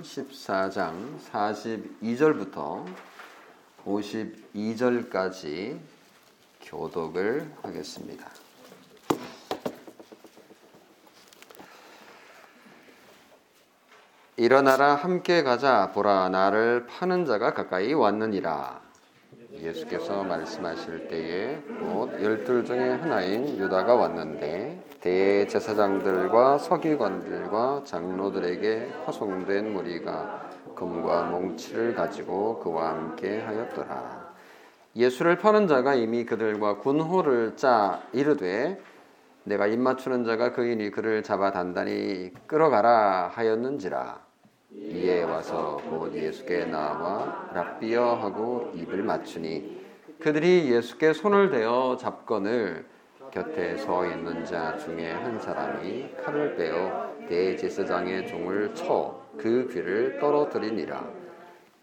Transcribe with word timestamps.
요한복음 0.00 0.02
14장 0.02 1.18
42절부터 1.30 2.84
52절까지 3.84 5.78
교독을 6.62 7.50
하겠습니다. 7.62 8.26
일어나라 14.36 14.94
함께 14.94 15.42
가자 15.42 15.92
보라 15.92 16.30
나를 16.30 16.86
파는 16.86 17.26
자가 17.26 17.52
가까이 17.52 17.92
왔느니라 17.92 18.80
예수께서 19.52 20.24
말씀하실 20.24 21.08
때에 21.08 21.56
곧 21.78 22.22
열둘 22.22 22.64
중에 22.64 22.92
하나인 22.92 23.58
유다가 23.58 23.94
왔는데 23.94 24.89
대제사장들과 25.00 26.58
서기관들과 26.58 27.82
장로들에게 27.84 28.92
파송된 29.04 29.72
무리가 29.72 30.50
금과 30.74 31.24
몽치를 31.24 31.94
가지고 31.94 32.58
그와 32.60 32.90
함께 32.90 33.40
하였더라. 33.40 34.30
예수를 34.96 35.38
파는 35.38 35.68
자가 35.68 35.94
이미 35.94 36.24
그들과 36.24 36.78
군호를 36.78 37.56
짜 37.56 38.02
이르되 38.12 38.80
내가 39.44 39.66
입 39.66 39.78
맞추는 39.78 40.24
자가 40.24 40.52
그이니 40.52 40.90
그를 40.90 41.22
잡아 41.22 41.50
단단히 41.50 42.32
끌어가라 42.46 43.30
하였는지라. 43.32 44.20
이에 44.72 45.22
와서 45.22 45.80
곧 45.88 46.14
예수께 46.14 46.66
나와 46.66 47.50
랍비여 47.54 48.14
하고 48.14 48.70
입을 48.74 49.02
맞추니 49.02 49.80
그들이 50.20 50.70
예수께 50.70 51.12
손을 51.12 51.50
대어 51.50 51.96
잡건을 51.98 52.84
곁에 53.30 53.76
서 53.76 54.06
있는 54.06 54.44
자 54.44 54.76
중에 54.76 55.12
한 55.12 55.38
사람이 55.38 56.16
칼을 56.24 56.56
빼어 56.56 57.14
대제사장의 57.28 58.26
종을 58.26 58.74
쳐 58.74 59.20
그 59.40 59.68
귀를 59.72 60.18
떨어뜨리니라. 60.18 61.02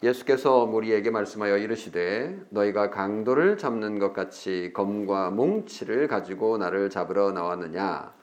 예수께서 0.03 0.67
무리에게 0.67 1.09
말씀하여 1.09 1.57
이르시되 1.57 2.39
너희가 2.49 2.91
강도를 2.91 3.57
잡는 3.57 3.97
것 3.97 4.13
같이 4.13 4.71
검과 4.75 5.31
뭉치를 5.31 6.07
가지고 6.07 6.59
나를 6.59 6.91
잡으러 6.91 7.31
나왔느냐? 7.31 8.13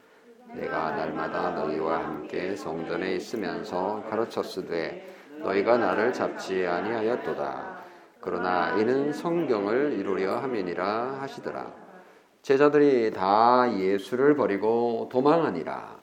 내가 0.54 0.92
날마다 0.92 1.50
너희와 1.50 2.04
함께 2.04 2.54
성전에 2.54 3.16
있으면서 3.16 4.04
가르쳤으되 4.08 5.04
너희가 5.40 5.78
나를 5.78 6.12
잡지 6.12 6.64
아니하였도다. 6.64 7.74
그러나 8.20 8.76
이는 8.78 9.12
성경을 9.12 9.94
이루려 9.98 10.36
함이니라 10.36 11.18
하시더라 11.20 11.83
제자들이 12.44 13.10
다 13.10 13.74
예수를 13.74 14.36
버리고 14.36 15.08
도망하니라 15.10 15.96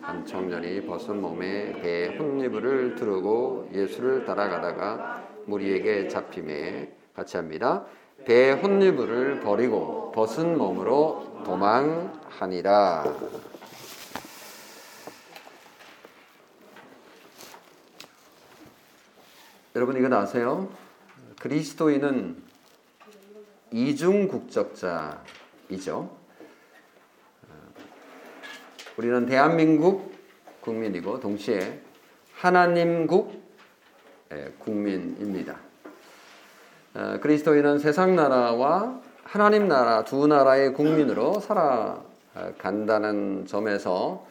한 0.00 0.26
청년이 0.26 0.84
벗은 0.84 1.20
몸에 1.20 1.80
배 1.80 2.08
혼니부를 2.08 2.96
두르고 2.96 3.70
예수를 3.72 4.24
따라가다가 4.24 5.22
무리에게 5.46 6.08
잡힘에 6.08 6.92
같이 7.14 7.36
합니다. 7.36 7.84
배 8.24 8.50
혼니부를 8.50 9.40
버리고 9.40 10.10
벗은 10.10 10.58
몸으로 10.58 11.44
도망하니라. 11.44 13.04
여러분 19.76 19.96
이거 19.96 20.16
아세요? 20.16 20.68
그리스도인은 21.38 22.42
이중 23.70 24.26
국적자 24.26 25.22
이죠. 25.70 26.10
우리는 28.96 29.26
대한민국 29.26 30.14
국민이고 30.60 31.18
동시에 31.18 31.80
하나님국 32.34 33.42
예, 34.32 34.52
국민입니다. 34.58 35.56
어, 36.94 37.18
그리스도인은 37.20 37.80
세상 37.80 38.14
나라와 38.14 39.00
하나님 39.24 39.66
나라 39.66 40.04
두 40.04 40.26
나라의 40.26 40.74
국민으로 40.74 41.40
살아간다는 42.34 43.46
점에서 43.46 44.24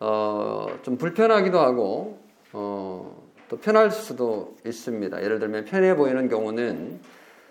어, 0.00 0.66
좀 0.82 0.96
불편하기도 0.96 1.58
하고 1.58 2.18
어, 2.52 3.22
또 3.48 3.58
편할 3.58 3.90
수도 3.90 4.56
있습니다. 4.64 5.22
예를 5.22 5.38
들면 5.38 5.66
편해 5.66 5.94
보이는 5.94 6.28
경우는 6.28 7.00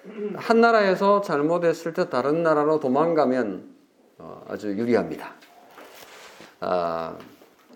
한 0.35 0.61
나라에서 0.61 1.21
잘못했을 1.21 1.93
때 1.93 2.09
다른 2.09 2.43
나라로 2.43 2.79
도망가면 2.79 3.73
어, 4.17 4.45
아주 4.47 4.69
유리합니다. 4.69 5.33
아, 6.59 7.17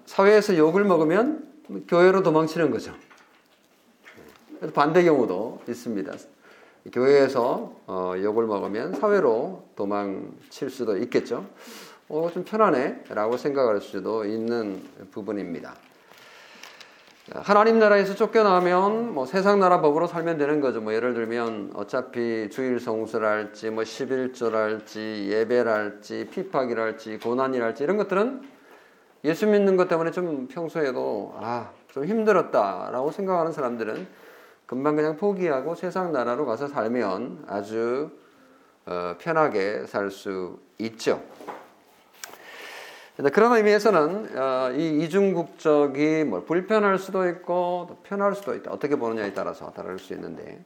사회에서 0.06 0.58
욕을 0.58 0.84
먹으면 0.84 1.48
교회로 1.88 2.24
도망치는 2.24 2.72
거죠. 2.72 2.94
반대 4.74 5.04
경우도 5.04 5.62
있습니다. 5.68 6.14
교회에서 6.92 7.74
어, 7.86 8.14
욕을 8.18 8.46
먹으면 8.46 8.94
사회로 8.94 9.70
도망칠 9.76 10.70
수도 10.70 10.98
있겠죠. 10.98 11.46
어, 12.10 12.30
좀 12.34 12.46
편하네 12.46 13.04
라고 13.10 13.36
생각할 13.36 13.82
수도 13.82 14.26
있는 14.26 14.82
부분입니다. 15.12 15.76
하나님 17.36 17.78
나라에서 17.78 18.16
쫓겨나면 18.16 19.14
뭐 19.14 19.26
세상 19.26 19.60
나라 19.60 19.82
법으로 19.82 20.08
살면 20.08 20.38
되는 20.38 20.62
거죠. 20.62 20.80
뭐 20.80 20.94
예를 20.94 21.14
들면 21.14 21.72
어차피 21.76 22.50
주일 22.50 22.80
성수랄지 22.80 23.70
뭐 23.72 23.84
11조랄지 23.84 25.28
예배랄지 25.28 26.30
피팍이랄지 26.32 27.20
고난이랄지 27.20 27.84
이런 27.84 27.98
것들은 27.98 28.42
예수 29.26 29.46
믿는 29.46 29.76
것 29.76 29.90
때문에 29.90 30.12
좀 30.12 30.48
평소에도 30.48 31.36
아, 31.38 31.72
좀 31.90 32.06
힘들었다라고 32.06 33.12
생각하는 33.12 33.52
사람들은 33.52 34.08
금방 34.66 34.96
그냥 34.96 35.18
포기하고 35.18 35.76
세상 35.76 36.14
나라로 36.14 36.46
가서 36.46 36.68
살면 36.68 37.44
아주 37.48 38.10
어, 38.86 39.16
편하게 39.20 39.86
살 39.86 40.12
수 40.12 40.60
있죠. 40.78 41.22
그런 43.34 43.56
의미에서는 43.56 44.38
어, 44.38 44.72
이 44.76 45.04
이중국적이 45.04 46.24
뭐 46.24 46.44
불편할 46.44 47.00
수도 47.00 47.28
있고 47.28 47.98
편할 48.04 48.36
수도 48.36 48.54
있다. 48.54 48.72
어떻게 48.72 48.96
보느냐에 48.96 49.34
따라서 49.34 49.72
다를 49.72 49.98
수 49.98 50.14
있는데 50.14 50.64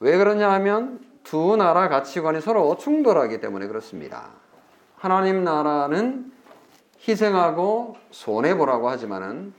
왜 0.00 0.16
그러냐 0.16 0.50
하면 0.52 1.00
두 1.24 1.56
나라 1.56 1.90
가치관이 1.90 2.40
서로 2.40 2.78
충돌하기 2.78 3.40
때문에 3.40 3.66
그렇습니다. 3.66 4.30
하나님 4.96 5.44
나라는 5.44 6.32
희생하고 7.06 7.96
손해 8.10 8.56
보라고 8.56 8.88
하지만은 8.88 9.52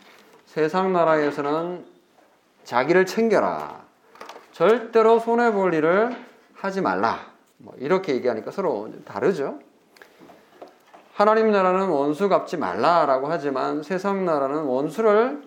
세상 0.48 0.92
나라에서는 0.92 1.86
자기를 2.64 3.06
챙겨라. 3.06 3.84
절대로 4.52 5.20
손해 5.20 5.52
볼 5.52 5.76
일을 5.76 6.16
하지 6.56 6.82
말라. 6.82 7.20
뭐 7.58 7.76
이렇게 7.78 8.16
얘기하니까 8.16 8.50
서로 8.50 8.90
다르죠. 9.06 9.60
하나님 11.20 11.52
나라는 11.52 11.90
원수 11.90 12.30
갚지 12.30 12.56
말라라고 12.56 13.28
하지만 13.28 13.84
세상 13.84 14.24
나라는 14.24 14.64
원수를 14.64 15.44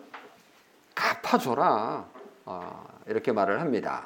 갚아줘라. 0.95 2.05
아, 2.45 2.85
이렇게 3.07 3.33
말을 3.33 3.59
합니다. 3.59 4.03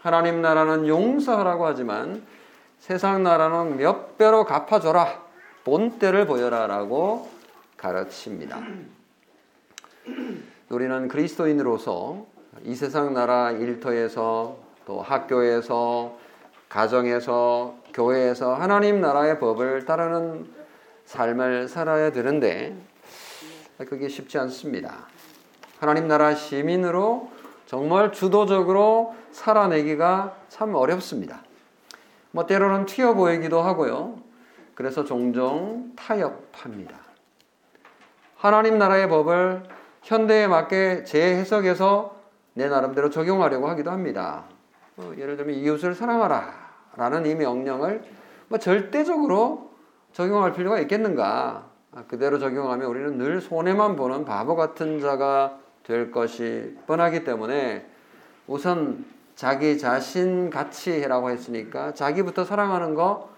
하나님 0.00 0.40
나라는 0.40 0.88
용서하라고 0.88 1.66
하지만 1.66 2.22
세상 2.78 3.22
나라는 3.22 3.76
몇 3.76 4.16
배로 4.16 4.46
갚아줘라. 4.46 5.08
본때를 5.62 6.24
보여라라고 6.24 7.28
가르칩니다. 7.76 8.58
우리는 10.70 11.08
그리스도인으로서 11.08 12.24
이 12.64 12.74
세상 12.74 13.12
나라 13.12 13.50
일터에서 13.50 14.56
또 14.86 15.02
학교에서 15.02 16.16
가정에서 16.70 17.74
교회에서 17.92 18.54
하나님 18.54 19.02
나라의 19.02 19.38
법을 19.38 19.84
따르는 19.84 20.56
삶을 21.08 21.68
살아야 21.68 22.12
되는데 22.12 22.76
그게 23.78 24.08
쉽지 24.08 24.36
않습니다. 24.38 25.06
하나님 25.80 26.06
나라 26.06 26.34
시민으로 26.34 27.30
정말 27.64 28.12
주도적으로 28.12 29.14
살아내기가 29.30 30.36
참 30.50 30.74
어렵습니다. 30.74 31.42
뭐 32.30 32.44
때로는 32.44 32.84
튀어 32.84 33.14
보이기도 33.14 33.62
하고요. 33.62 34.18
그래서 34.74 35.04
종종 35.04 35.92
타협합니다. 35.96 36.98
하나님 38.36 38.76
나라의 38.76 39.08
법을 39.08 39.62
현대에 40.02 40.46
맞게 40.46 41.04
재해석해서 41.04 42.16
내 42.52 42.68
나름대로 42.68 43.08
적용하려고 43.08 43.66
하기도 43.68 43.90
합니다. 43.90 44.44
어, 44.98 45.12
예를 45.16 45.38
들면 45.38 45.54
이웃을 45.54 45.94
사랑하라 45.94 46.52
라는 46.96 47.24
이 47.24 47.34
명령을 47.34 48.02
뭐 48.48 48.58
절대적으로 48.58 49.68
적용할 50.12 50.52
필요가 50.52 50.80
있겠는가? 50.80 51.68
아, 51.92 52.04
그대로 52.06 52.38
적용하면 52.38 52.86
우리는 52.86 53.18
늘 53.18 53.40
손해만 53.40 53.96
보는 53.96 54.24
바보 54.24 54.56
같은 54.56 55.00
자가 55.00 55.58
될 55.84 56.10
것이 56.10 56.76
뻔하기 56.86 57.24
때문에 57.24 57.86
우선 58.46 59.04
자기 59.34 59.78
자신 59.78 60.50
가치라고 60.50 61.30
했으니까 61.30 61.94
자기부터 61.94 62.44
사랑하는 62.44 62.94
거 62.94 63.30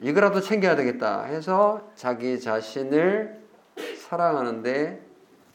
이거라도 0.00 0.40
챙겨야 0.40 0.74
되겠다 0.76 1.22
해서 1.22 1.92
자기 1.94 2.40
자신을 2.40 3.40
사랑하는데 3.98 5.00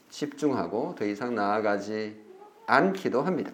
집중하고 0.09 0.95
더 0.97 1.05
이상 1.05 1.35
나아가지 1.35 2.19
않기도 2.65 3.21
합니다. 3.21 3.51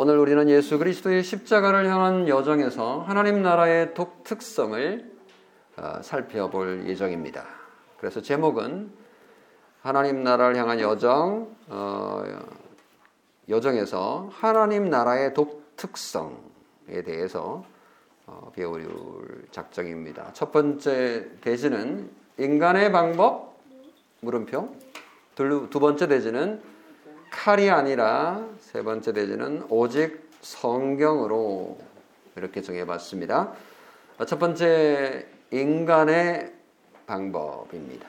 오늘 0.00 0.16
우리는 0.16 0.48
예수 0.48 0.78
그리스도의 0.78 1.24
십자가를 1.24 1.88
향한 1.88 2.28
여정에서 2.28 3.00
하나님 3.00 3.42
나라의 3.42 3.94
독특성을 3.94 5.10
어, 5.76 5.98
살펴볼 6.02 6.86
예정입니다. 6.86 7.44
그래서 7.98 8.22
제목은 8.22 8.92
하나님 9.82 10.22
나라를 10.22 10.54
향한 10.54 10.78
여정, 10.78 11.48
어, 11.66 12.22
여정에서 13.48 14.30
하나님 14.30 14.88
나라의 14.88 15.34
독특성에 15.34 17.02
대해서 17.04 17.64
어, 18.26 18.52
배울 18.54 19.48
작정입니다. 19.50 20.32
첫 20.32 20.52
번째 20.52 21.28
대지는 21.40 22.08
인간의 22.38 22.92
방법 22.92 23.58
물음표. 24.20 24.76
두 25.34 25.80
번째 25.80 26.06
대지는 26.06 26.62
칼이 27.32 27.68
아니라 27.68 28.46
세 28.78 28.84
번째 28.84 29.12
대지는 29.12 29.66
오직 29.70 30.30
성경으로 30.40 31.78
이렇게 32.36 32.62
정해봤습니다. 32.62 33.52
첫 34.24 34.38
번째 34.38 35.26
인간의 35.50 36.52
방법입니다. 37.04 38.06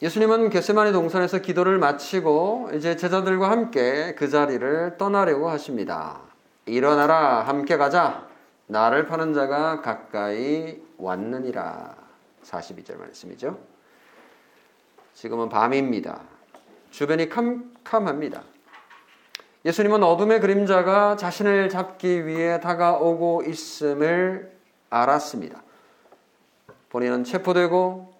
예수님은 0.00 0.50
겟세마니 0.50 0.92
동산에서 0.92 1.40
기도를 1.40 1.78
마치고 1.78 2.70
이제 2.74 2.94
제자들과 2.94 3.50
함께 3.50 4.14
그 4.14 4.28
자리를 4.28 4.98
떠나려고 4.98 5.48
하십니다. 5.50 6.20
일어나라 6.64 7.42
함께 7.42 7.76
가자 7.76 8.28
나를 8.68 9.06
파는 9.06 9.34
자가 9.34 9.82
가까이 9.82 10.80
왔느니라 10.96 11.96
42절 12.44 12.98
말씀이죠. 12.98 13.58
지금은 15.14 15.48
밤입니다. 15.48 16.35
주변이 16.96 17.28
캄캄합니다. 17.28 18.42
예수님은 19.66 20.02
어둠의 20.02 20.40
그림자가 20.40 21.16
자신을 21.16 21.68
잡기 21.68 22.26
위해 22.26 22.58
다가오고 22.58 23.42
있음을 23.46 24.50
알았습니다. 24.88 25.62
본인은 26.88 27.24
체포되고 27.24 28.14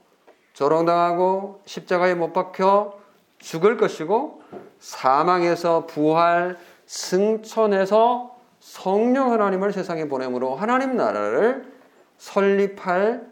조롱당하고 0.53 1.63
십자가에 1.65 2.15
못 2.17 2.35
박혀 2.35 2.99
죽을 3.39 3.79
것이고 3.79 4.43
사망에서 4.79 5.87
부활 5.87 6.59
승천해서 6.85 8.37
성령 8.61 9.33
하나님을 9.33 9.73
세상에 9.73 10.07
보내므로 10.07 10.55
하나님 10.55 10.97
나라를 10.97 11.73
설립할 12.19 13.27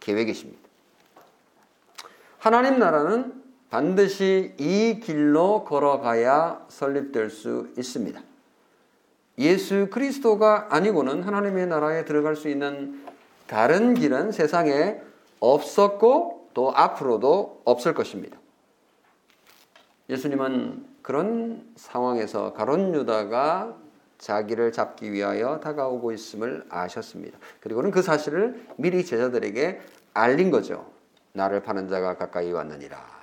계획이십니다. 0.00 0.66
하나님 2.38 2.78
나라는 2.78 3.45
반드시 3.76 4.54
이 4.56 5.00
길로 5.00 5.62
걸어가야 5.64 6.64
설립될 6.68 7.28
수 7.28 7.68
있습니다. 7.76 8.18
예수 9.36 9.88
그리스도가 9.90 10.68
아니고는 10.70 11.22
하나님의 11.22 11.66
나라에 11.66 12.06
들어갈 12.06 12.36
수 12.36 12.48
있는 12.48 13.04
다른 13.46 13.92
길은 13.92 14.32
세상에 14.32 15.02
없었고 15.40 16.48
또 16.54 16.72
앞으로도 16.74 17.60
없을 17.66 17.92
것입니다. 17.92 18.38
예수님은 20.08 20.86
그런 21.02 21.62
상황에서 21.76 22.54
가론 22.54 22.94
유다가 22.94 23.76
자기를 24.16 24.72
잡기 24.72 25.12
위하여 25.12 25.60
다가오고 25.60 26.12
있음을 26.12 26.64
아셨습니다. 26.70 27.36
그리고는 27.60 27.90
그 27.90 28.00
사실을 28.00 28.68
미리 28.78 29.04
제자들에게 29.04 29.82
알린 30.14 30.50
거죠. 30.50 30.90
나를 31.34 31.62
파는 31.62 31.90
자가 31.90 32.16
가까이 32.16 32.50
왔느니라. 32.50 33.15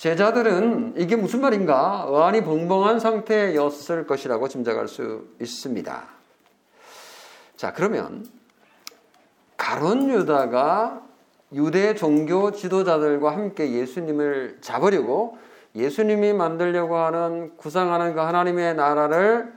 제자들은 0.00 0.94
이게 0.96 1.14
무슨 1.14 1.42
말인가 1.42 2.06
의안이 2.08 2.42
벙벙한 2.42 3.00
상태였을 3.00 4.06
것이라고 4.06 4.48
짐작할 4.48 4.88
수 4.88 5.26
있습니다. 5.38 6.02
자, 7.56 7.74
그러면 7.74 8.26
가론 9.58 10.08
유다가 10.08 11.02
유대 11.52 11.94
종교 11.94 12.50
지도자들과 12.50 13.30
함께 13.30 13.72
예수님을 13.72 14.60
잡으려고 14.62 15.36
예수님이 15.74 16.32
만들려고 16.32 16.96
하는 16.96 17.54
구상하는 17.58 18.14
그 18.14 18.20
하나님의 18.20 18.76
나라를 18.76 19.52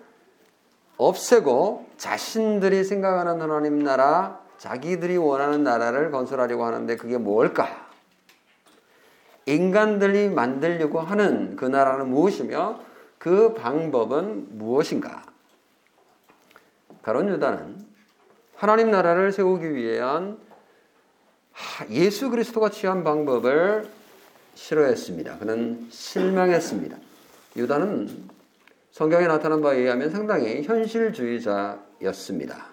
없애고 0.97 1.85
자신들이 1.95 2.83
생각하는 2.83 3.41
하나님 3.41 3.81
나라, 3.81 4.41
자기들이 4.57 5.15
원하는 5.15 5.63
나라를 5.63 6.11
건설하려고 6.11 6.65
하는데 6.65 6.97
그게 6.97 7.17
뭘까? 7.17 7.82
인간들이 9.45 10.29
만들려고 10.29 10.99
하는 10.99 11.55
그 11.55 11.65
나라는 11.65 12.09
무엇이며 12.09 12.79
그 13.17 13.53
방법은 13.53 14.57
무엇인가? 14.57 15.23
가론 17.01 17.29
유다는 17.29 17.85
하나님 18.55 18.91
나라를 18.91 19.31
세우기 19.31 19.73
위한 19.75 20.37
예수 21.89 22.29
그리스도가 22.29 22.69
취한 22.69 23.03
방법을 23.03 23.89
싫어했습니다. 24.55 25.39
그는 25.39 25.87
실망했습니다. 25.89 26.97
유다는 27.57 28.29
성경에 28.91 29.27
나타난 29.27 29.61
바에 29.61 29.79
의하면 29.79 30.09
상당히 30.09 30.63
현실주의자였습니다. 30.63 32.67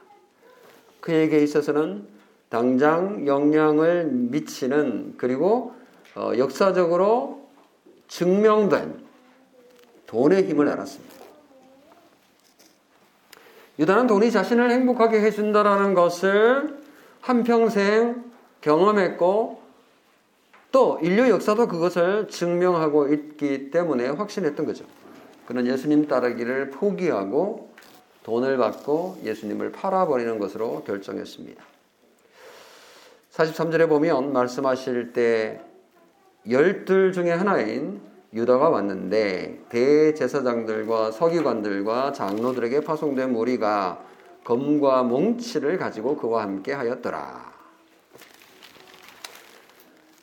그에게 1.00 1.42
있어서는 1.42 2.06
당장 2.50 3.26
영향을 3.26 4.06
미치는 4.06 5.14
그리고 5.16 5.74
어, 6.16 6.32
역사적으로 6.36 7.48
증명된 8.08 9.04
돈의 10.06 10.48
힘을 10.48 10.68
알았습니다. 10.68 11.14
유다는 13.78 14.06
돈이 14.08 14.30
자신을 14.30 14.70
행복하게 14.70 15.20
해준다라는 15.20 15.94
것을 15.94 16.78
한평생 17.20 18.24
경험했고 18.60 19.62
또 20.72 20.98
인류 21.02 21.28
역사도 21.30 21.68
그것을 21.68 22.28
증명하고 22.28 23.12
있기 23.12 23.70
때문에 23.70 24.08
확신했던 24.08 24.66
거죠. 24.66 24.84
그는 25.46 25.66
예수님 25.66 26.06
따르기를 26.06 26.70
포기하고 26.70 27.70
돈을 28.22 28.56
받고 28.58 29.18
예수님을 29.24 29.72
팔아버리는 29.72 30.38
것으로 30.38 30.84
결정했습니다. 30.84 31.64
43절에 33.32 33.88
보면 33.88 34.32
말씀하실 34.32 35.12
때 35.12 35.60
열둘 36.50 37.12
중에 37.12 37.30
하나인 37.30 38.00
유다가 38.32 38.68
왔는데 38.68 39.64
대제사장들과 39.68 41.12
서기관들과 41.12 42.12
장로들에게 42.12 42.80
파송된 42.80 43.32
무리가 43.32 44.02
검과 44.44 45.04
몽치를 45.04 45.78
가지고 45.78 46.16
그와 46.16 46.42
함께 46.42 46.72
하였더라. 46.72 47.50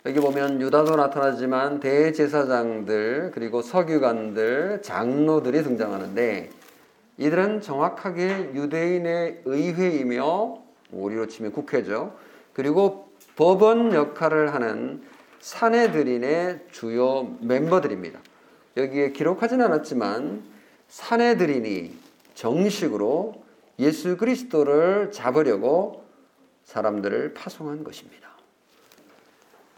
여기 0.05 0.19
보면 0.21 0.61
유다도 0.61 0.95
나타나지만 0.95 1.79
대제사장들 1.81 3.31
그리고 3.33 3.61
서기관들 3.61 4.81
장로들이 4.81 5.63
등장하는데 5.63 6.49
이들은 7.17 7.61
정확하게 7.61 8.51
유대인의 8.53 9.41
의회이며 9.43 10.57
우리로 10.91 11.27
치면 11.27 11.51
국회죠. 11.51 12.15
그리고 12.53 13.09
법원 13.35 13.93
역할을 13.93 14.53
하는 14.53 15.01
사내들인의 15.39 16.67
주요 16.71 17.37
멤버들입니다. 17.41 18.19
여기에 18.77 19.11
기록하진 19.11 19.61
않았지만 19.61 20.43
사내들인이 20.87 21.95
정식으로 22.35 23.43
예수 23.79 24.17
그리스도를 24.17 25.11
잡으려고 25.11 26.05
사람들을 26.63 27.33
파송한 27.33 27.83
것입니다. 27.83 28.27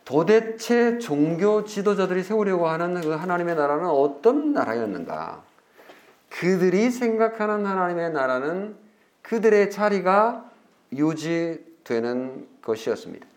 도대체 0.05 0.97
종교 0.97 1.65
지도자들이 1.65 2.23
세우려고 2.23 2.67
하는 2.67 2.99
그 3.01 3.09
하나님의 3.09 3.55
나라는 3.55 3.85
어떤 3.85 4.53
나라였는가? 4.53 5.43
그들이 6.29 6.89
생각하는 6.89 7.65
하나님의 7.65 8.11
나라는 8.11 8.75
그들의 9.21 9.69
자리가 9.69 10.49
유지되는 10.93 12.47
것이었습니다. 12.63 13.28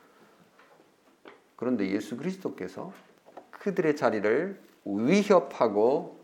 그런데 1.63 1.89
예수 1.91 2.17
그리스도께서 2.17 2.93
그들의 3.53 3.95
자리를 3.95 4.61
위협하고 4.85 6.19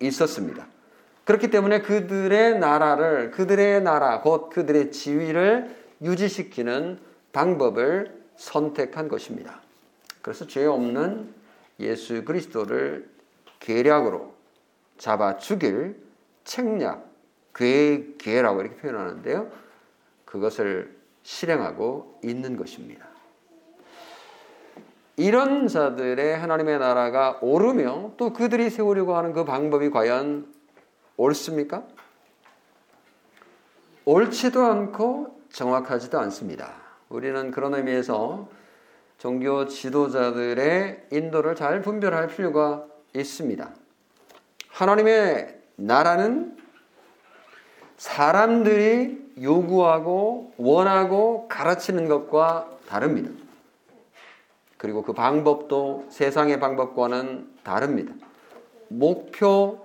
있었습니다. 0.00 0.66
그렇기 1.24 1.48
때문에 1.48 1.80
그들의 1.80 2.58
나라를, 2.58 3.30
그들의 3.30 3.80
나라, 3.80 4.20
곧 4.20 4.50
그들의 4.50 4.92
지위를 4.92 5.74
유지시키는 6.02 6.98
방법을 7.32 8.22
선택한 8.36 9.08
것입니다. 9.08 9.62
그래서 10.20 10.46
죄 10.46 10.66
없는 10.66 11.32
예수 11.80 12.26
그리스도를 12.26 13.08
계략으로 13.60 14.34
잡아 14.98 15.38
죽일 15.38 15.96
책략, 16.44 17.08
괴, 17.54 18.08
괴라고 18.18 18.60
이렇게 18.60 18.76
표현하는데요. 18.76 19.50
그것을 20.26 20.94
실행하고 21.22 22.20
있는 22.22 22.58
것입니다. 22.58 23.11
이런 25.16 25.68
자들의 25.68 26.38
하나님의 26.38 26.78
나라가 26.78 27.38
오르며 27.42 28.12
또 28.16 28.32
그들이 28.32 28.70
세우려고 28.70 29.16
하는 29.16 29.32
그 29.32 29.44
방법이 29.44 29.90
과연 29.90 30.46
옳습니까? 31.16 31.84
옳지도 34.04 34.64
않고 34.64 35.40
정확하지도 35.52 36.18
않습니다. 36.20 36.72
우리는 37.08 37.50
그런 37.50 37.74
의미에서 37.74 38.48
종교 39.18 39.66
지도자들의 39.66 41.08
인도를 41.12 41.54
잘 41.54 41.82
분별할 41.82 42.28
필요가 42.28 42.84
있습니다. 43.14 43.70
하나님의 44.70 45.60
나라는 45.76 46.56
사람들이 47.98 49.34
요구하고 49.40 50.54
원하고 50.56 51.46
가르치는 51.48 52.08
것과 52.08 52.68
다릅니다. 52.88 53.41
그리고 54.82 55.02
그 55.02 55.12
방법도 55.12 56.06
세상의 56.08 56.58
방법과는 56.58 57.54
다릅니다. 57.62 58.12
목표 58.88 59.78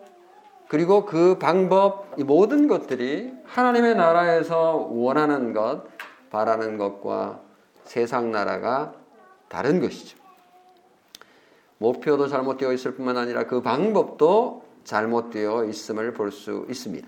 그리고 0.68 1.06
그 1.06 1.38
방법 1.38 2.16
이 2.18 2.24
모든 2.24 2.68
것들이 2.68 3.32
하나님의 3.46 3.94
나라에서 3.94 4.88
원하는 4.90 5.54
것, 5.54 5.84
바라는 6.32 6.80
것과 6.80 7.42
세상 7.84 8.32
나라가 8.32 8.96
다른 9.50 9.82
것이죠. 9.82 10.18
목표도 11.78 12.28
잘못되어 12.28 12.74
있을 12.74 12.96
뿐만 12.96 13.18
아니라 13.18 13.46
그 13.46 13.62
방법도 13.62 14.64
잘못되어 14.84 15.66
있음을 15.66 16.14
볼 16.14 16.32
수 16.32 16.66
있습니다. 16.68 17.08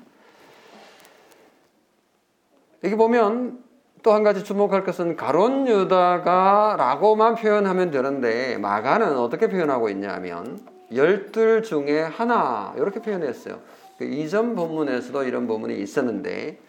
여기 2.83 2.95
보면 2.95 3.63
또 4.01 4.13
한 4.13 4.23
가지 4.23 4.43
주목할 4.43 4.83
것은 4.83 5.15
가론 5.15 5.67
유다가라고만 5.67 7.35
표현하면 7.35 7.91
되는데 7.91 8.57
마가는 8.57 9.17
어떻게 9.17 9.49
표현하고 9.49 9.89
있냐 9.89 10.13
하면 10.15 10.59
열둘 10.93 11.63
중에 11.63 12.01
하나 12.01 12.73
이렇게 12.77 13.01
표현했어요. 13.01 13.59
그 13.97 14.05
이전 14.05 14.55
본문에서도 14.55 15.23
이런 15.23 15.47
본문이 15.47 15.79
있었는데 15.81 16.59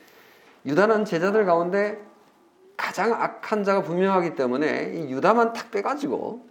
유다는 0.66 1.04
제자들 1.04 1.44
가운데 1.44 2.00
가장 2.76 3.12
악한 3.12 3.62
자가 3.62 3.82
분명하기 3.82 4.34
때문에 4.34 4.94
이 4.94 5.12
유다만 5.12 5.52
탁 5.52 5.70
빼가지고 5.70 6.44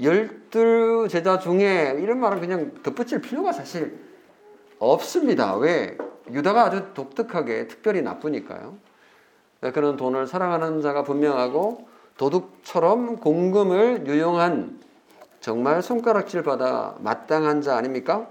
열둘 0.00 1.08
제자 1.08 1.38
중에 1.38 1.98
이런 2.00 2.18
말은 2.18 2.40
그냥 2.40 2.72
덧붙일 2.82 3.20
필요가 3.20 3.52
사실 3.52 3.98
없습니다. 4.78 5.56
왜? 5.56 5.96
유다가 6.30 6.64
아주 6.64 6.94
독특하게 6.94 7.68
특별히 7.68 8.00
나쁘니까요. 8.02 8.78
그런 9.72 9.96
돈을 9.96 10.26
사랑하는 10.26 10.82
자가 10.82 11.02
분명하고 11.02 11.86
도둑처럼 12.16 13.16
공금을 13.16 14.06
유용한 14.06 14.80
정말 15.40 15.82
손가락질 15.82 16.42
받아 16.42 16.94
마땅한 17.00 17.62
자 17.62 17.76
아닙니까? 17.76 18.28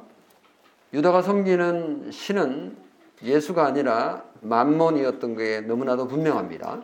유다가 0.93 1.21
섬기는 1.21 2.11
신은 2.11 2.77
예수가 3.23 3.65
아니라 3.65 4.23
만몬이었던 4.41 5.35
게 5.35 5.61
너무나도 5.61 6.07
분명합니다. 6.07 6.81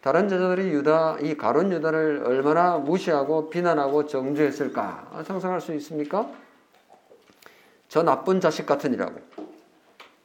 다른 0.00 0.28
제자들이 0.28 0.68
유다, 0.70 1.18
이 1.20 1.36
가론 1.36 1.72
유다를 1.72 2.22
얼마나 2.24 2.78
무시하고 2.78 3.50
비난하고 3.50 4.06
정죄했을까 4.06 5.22
상상할 5.26 5.60
수 5.60 5.74
있습니까? 5.74 6.30
저 7.88 8.02
나쁜 8.02 8.40
자식 8.40 8.66
같으니라고. 8.66 9.18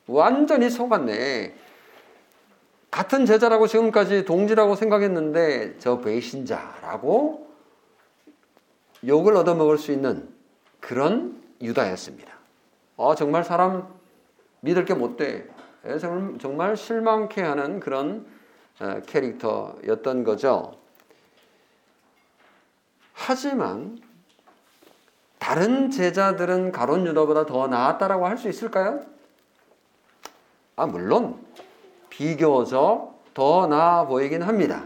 완전히 0.08 0.70
속았네. 0.70 1.56
같은 2.94 3.26
제자라고 3.26 3.66
지금까지 3.66 4.24
동지라고 4.24 4.76
생각했는데 4.76 5.80
저 5.80 5.98
배신자라고 6.00 7.50
욕을 9.08 9.36
얻어먹을 9.36 9.80
수 9.80 9.92
있는 9.92 10.30
그런 10.80 11.42
유다였습니다. 11.60 12.32
어, 12.96 13.16
정말 13.16 13.44
사람 13.44 13.92
믿을 14.60 14.86
게 14.86 14.94
못 14.94 15.18
돼. 15.18 15.50
예, 15.88 15.98
정말 15.98 16.78
실망케 16.78 17.42
하는 17.42 17.80
그런 17.80 18.28
어, 18.80 19.02
캐릭터였던 19.08 20.24
거죠. 20.24 20.78
하지만 23.14 23.98
다른 25.40 25.90
제자들은 25.90 26.72
가론 26.72 27.08
유다보다 27.08 27.48
더 27.48 27.68
나았다라고 27.68 28.28
할 28.28 28.38
수 28.38 28.48
있을까요? 28.50 29.02
아, 30.76 30.86
물론 30.86 31.44
비교적 32.14 33.24
더 33.34 33.66
나아 33.66 34.06
보이긴 34.06 34.44
합니다. 34.44 34.84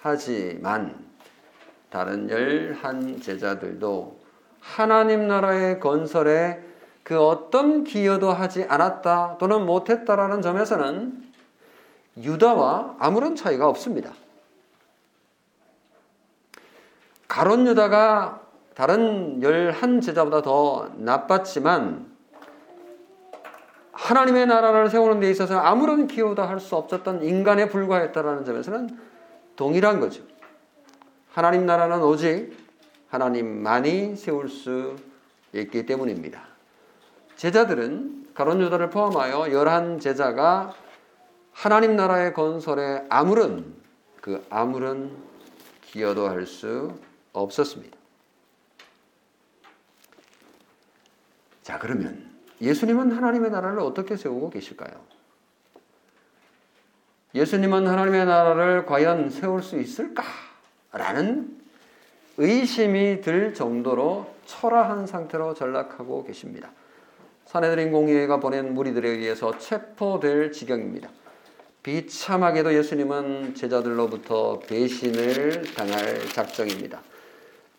하지만 0.00 0.94
다른 1.90 2.30
열한 2.30 3.20
제자들도 3.20 4.16
하나님 4.60 5.26
나라의 5.26 5.80
건설에 5.80 6.62
그 7.02 7.20
어떤 7.20 7.82
기여도 7.82 8.30
하지 8.30 8.64
않았다 8.64 9.38
또는 9.38 9.66
못했다라는 9.66 10.42
점에서는 10.42 11.24
유다와 12.18 12.96
아무런 13.00 13.34
차이가 13.34 13.68
없습니다. 13.68 14.12
가론 17.26 17.66
유다가 17.66 18.42
다른 18.74 19.42
열한 19.42 20.00
제자보다 20.00 20.42
더 20.42 20.88
나빴지만 20.98 22.07
하나님의 23.98 24.46
나라를 24.46 24.88
세우는 24.90 25.18
데 25.20 25.28
있어서 25.30 25.58
아무런 25.58 26.06
기여도 26.06 26.42
할 26.42 26.60
수 26.60 26.76
없었던 26.76 27.24
인간에 27.24 27.68
불과했다라는 27.68 28.44
점에서는 28.44 28.98
동일한 29.56 29.98
거죠. 29.98 30.22
하나님 31.32 31.66
나라는 31.66 32.02
오직 32.02 32.56
하나님만이 33.08 34.14
세울 34.16 34.48
수 34.48 34.96
있기 35.52 35.84
때문입니다. 35.84 36.42
제자들은 37.36 38.28
가론 38.34 38.60
유다를 38.60 38.90
포함하여 38.90 39.52
열한 39.52 39.98
제자가 39.98 40.74
하나님 41.52 41.96
나라의 41.96 42.34
건설에 42.34 43.04
아무런 43.08 43.74
그 44.20 44.46
아무런 44.48 45.16
기여도 45.82 46.28
할 46.28 46.46
수 46.46 46.92
없었습니다. 47.32 47.96
자, 51.62 51.78
그러면 51.78 52.27
예수님은 52.60 53.12
하나님의 53.12 53.50
나라를 53.50 53.80
어떻게 53.80 54.16
세우고 54.16 54.50
계실까요? 54.50 54.92
예수님은 57.34 57.86
하나님의 57.86 58.26
나라를 58.26 58.86
과연 58.86 59.30
세울 59.30 59.62
수 59.62 59.78
있을까? 59.78 60.24
라는 60.92 61.56
의심이 62.38 63.20
들 63.20 63.52
정도로 63.54 64.26
초라한 64.46 65.06
상태로 65.06 65.54
전락하고 65.54 66.24
계십니다. 66.24 66.70
사내들인 67.44 67.92
공의회가 67.92 68.40
보낸 68.40 68.74
무리들에 68.74 69.08
의해서 69.08 69.56
체포될 69.58 70.52
지경입니다. 70.52 71.08
비참하게도 71.82 72.74
예수님은 72.74 73.54
제자들로부터 73.54 74.60
배신을 74.60 75.74
당할 75.74 76.28
작정입니다. 76.28 77.00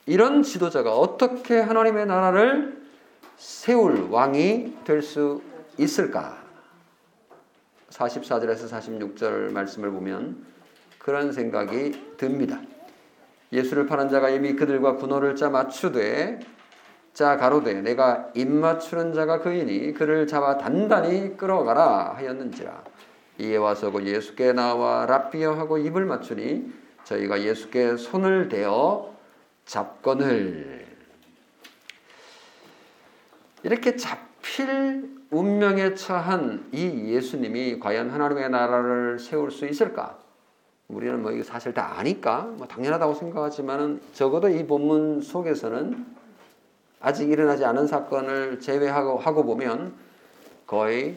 이런 0.05 0.41
지도자가 0.41 0.95
어떻게 0.95 1.59
하나님의 1.59 2.07
나라를 2.07 2.81
세울 3.39 4.09
왕이 4.11 4.79
될 4.83 5.01
수 5.01 5.41
있을까? 5.77 6.37
44절에서 7.89 8.69
46절 8.69 9.53
말씀을 9.53 9.91
보면 9.91 10.45
그런 10.99 11.31
생각이 11.31 12.17
듭니다. 12.17 12.59
예수를 13.53 13.87
파는 13.87 14.09
자가 14.09 14.29
이미 14.29 14.55
그들과 14.55 14.97
군호를 14.97 15.37
짜 15.37 15.49
맞추되 15.49 16.39
자 17.13 17.37
가로되 17.37 17.81
내가 17.81 18.29
입 18.35 18.47
맞추는 18.49 19.13
자가 19.13 19.39
그이니 19.39 19.93
그를 19.93 20.27
잡아 20.27 20.57
단단히 20.57 21.37
끌어가라 21.37 22.15
하였는지라 22.17 22.83
이에 23.39 23.55
와서 23.55 23.89
그 23.89 24.05
예수께 24.05 24.51
나와 24.51 25.05
랍비어 25.05 25.53
하고 25.53 25.77
입을 25.77 26.05
맞추니 26.05 26.71
저희가 27.05 27.41
예수께 27.41 27.95
손을 27.95 28.49
대어 28.49 29.15
잡건을 29.65 30.78
이렇게 33.63 33.95
잡힐 33.95 35.19
운명에 35.31 35.93
처한 35.93 36.69
이 36.71 37.13
예수님이 37.13 37.79
과연 37.79 38.09
하나님의 38.09 38.49
나라를 38.49 39.19
세울 39.19 39.51
수 39.51 39.67
있을까? 39.67 40.17
우리는 40.87 41.21
뭐 41.21 41.31
이거 41.31 41.43
사실 41.43 41.73
다 41.73 41.99
아니까 41.99 42.51
뭐 42.57 42.65
당연하다고 42.65 43.13
생각하지만은 43.13 44.01
적어도 44.13 44.49
이 44.49 44.65
본문 44.65 45.21
속에서는 45.21 46.05
아직 46.99 47.29
일어나지 47.29 47.63
않은 47.63 47.85
사건을 47.85 48.59
제외하고 48.59 49.17
하고 49.17 49.45
보면 49.45 49.93
거의 50.65 51.15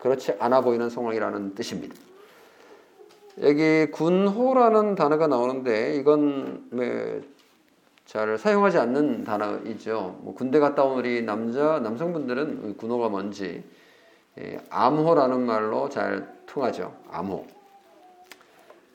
그렇지 0.00 0.34
않아 0.38 0.62
보이는 0.62 0.88
상황이라는 0.88 1.54
뜻입니다. 1.54 1.94
여기 3.42 3.86
군호라는 3.90 4.94
단어가 4.94 5.26
나오는데 5.26 5.96
이건 5.96 6.68
잘 8.10 8.36
사용하지 8.36 8.76
않는 8.76 9.22
단어이죠. 9.22 10.18
뭐 10.22 10.34
군대 10.34 10.58
갔다 10.58 10.82
온 10.82 10.98
우리 10.98 11.22
남자 11.22 11.78
남성분들은 11.78 12.76
군호가 12.76 13.08
뭔지 13.08 13.62
예, 14.36 14.58
암호라는 14.68 15.46
말로 15.46 15.88
잘 15.88 16.28
통하죠. 16.44 16.92
암호. 17.08 17.46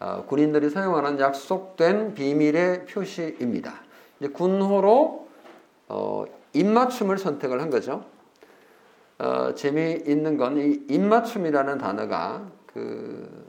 어, 0.02 0.26
군인들이 0.28 0.70
사용하는 0.70 1.18
약속된 1.18 2.14
비밀의 2.14 2.88
표시입니다. 2.88 3.76
이제 4.20 4.28
군호로 4.28 5.30
어, 5.88 6.26
입맞춤을 6.52 7.18
선택을 7.18 7.62
한 7.62 7.70
거죠. 7.70 8.04
어, 9.18 9.56
재미있는 9.56 10.36
건 10.36 10.58
이 10.58 10.84
입맞춤이라는 10.90 11.78
단어가 11.78 12.52
그 12.66 13.45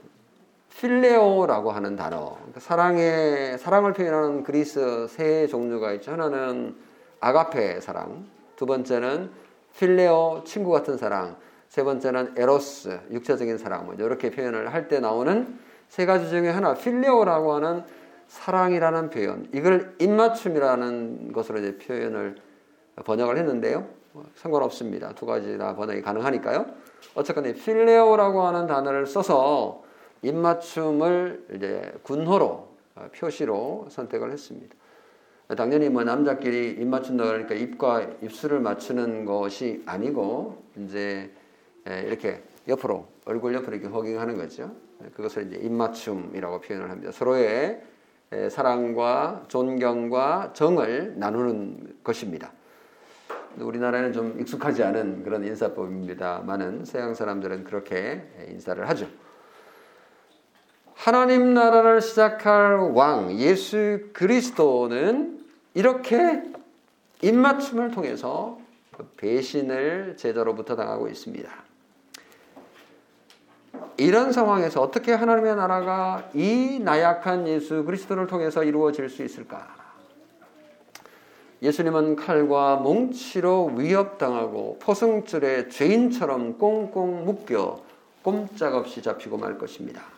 필레오라고 0.77 1.71
하는 1.71 1.95
단어. 1.95 2.35
그러니까 2.35 2.59
사랑의 2.59 3.57
사랑을 3.57 3.93
표현하는 3.93 4.43
그리스 4.43 5.07
세 5.09 5.47
종류가 5.47 5.93
있죠. 5.93 6.11
하나는 6.11 6.75
아가페 7.19 7.81
사랑, 7.81 8.25
두 8.55 8.67
번째는 8.67 9.31
필레오 9.77 10.43
친구 10.45 10.71
같은 10.71 10.97
사랑, 10.97 11.35
세 11.67 11.83
번째는 11.83 12.35
에로스 12.37 12.99
육체적인 13.11 13.57
사랑. 13.57 13.85
뭐 13.85 13.95
이렇게 13.95 14.29
표현을 14.29 14.71
할 14.71 14.87
때 14.87 14.99
나오는 14.99 15.57
세 15.87 16.05
가지 16.05 16.29
중에 16.29 16.49
하나 16.49 16.75
필레오라고 16.75 17.53
하는 17.53 17.83
사랑이라는 18.27 19.09
표현. 19.09 19.47
이걸 19.53 19.95
입맞춤이라는 19.99 21.31
것으로 21.33 21.59
이제 21.59 21.77
표현을 21.77 22.35
번역을 23.03 23.37
했는데요. 23.37 23.87
뭐 24.11 24.25
상관없습니다. 24.35 25.13
두 25.13 25.25
가지 25.25 25.57
다 25.57 25.75
번역이 25.75 26.03
가능하니까요. 26.03 26.65
어쨌거나 27.15 27.51
필레오라고 27.53 28.41
하는 28.43 28.67
단어를 28.67 29.07
써서 29.07 29.86
입맞춤을 30.21 31.47
이제 31.55 31.93
군호로 32.03 32.67
어, 32.95 33.09
표시로 33.15 33.87
선택을 33.89 34.31
했습니다. 34.31 34.75
당연히 35.55 35.87
뭐 35.89 36.03
남자끼리 36.03 36.71
입 36.71 36.85
맞춘다 36.87 37.25
그러니까 37.25 37.55
입과 37.55 38.01
입술을 38.21 38.59
맞추는 38.59 39.23
것이 39.23 39.81
아니고 39.85 40.61
이제 40.77 41.31
이렇게 41.85 42.43
옆으로 42.67 43.07
얼굴 43.23 43.53
옆으로 43.53 43.77
이렇게 43.77 43.87
호깅하는 43.87 44.35
거죠. 44.35 44.75
그것을 45.15 45.47
이제 45.47 45.55
입맞춤이라고 45.55 46.59
표현을 46.59 46.89
합니다. 46.89 47.13
서로의 47.13 47.81
사랑과 48.49 49.45
존경과 49.47 50.51
정을 50.53 51.13
나누는 51.17 51.95
것입니다. 52.03 52.51
우리나라에는 53.57 54.11
좀 54.11 54.39
익숙하지 54.41 54.83
않은 54.83 55.23
그런 55.23 55.45
인사법입니다만은 55.45 56.83
서양 56.83 57.13
사람들은 57.13 57.63
그렇게 57.63 58.21
인사를 58.49 58.87
하죠. 58.89 59.07
하나님 61.07 61.53
나라를 61.53 62.01
시작할 62.01 62.91
왕 62.91 63.31
예수 63.39 64.09
그리스도는 64.11 65.39
이렇게 65.73 66.43
입맞춤을 67.21 67.91
통해서 67.91 68.59
배신을 69.15 70.17
제자로부터 70.17 70.75
당하고 70.75 71.07
있습니다. 71.07 71.49
이런 73.95 74.33
상황에서 74.33 74.81
어떻게 74.81 75.13
하나님의 75.13 75.55
나라가 75.55 76.29
이 76.33 76.81
나약한 76.83 77.47
예수 77.47 77.85
그리스도를 77.85 78.27
통해서 78.27 78.65
이루어질 78.65 79.09
수 79.09 79.23
있을까? 79.23 79.65
예수님은 81.61 82.17
칼과 82.17 82.75
뭉치로 82.75 83.67
위협당하고 83.77 84.79
포승줄에 84.81 85.69
죄인처럼 85.69 86.57
꽁꽁 86.57 87.23
묶여 87.23 87.81
꼼짝없이 88.23 89.01
잡히고 89.01 89.37
말 89.37 89.57
것입니다. 89.57 90.16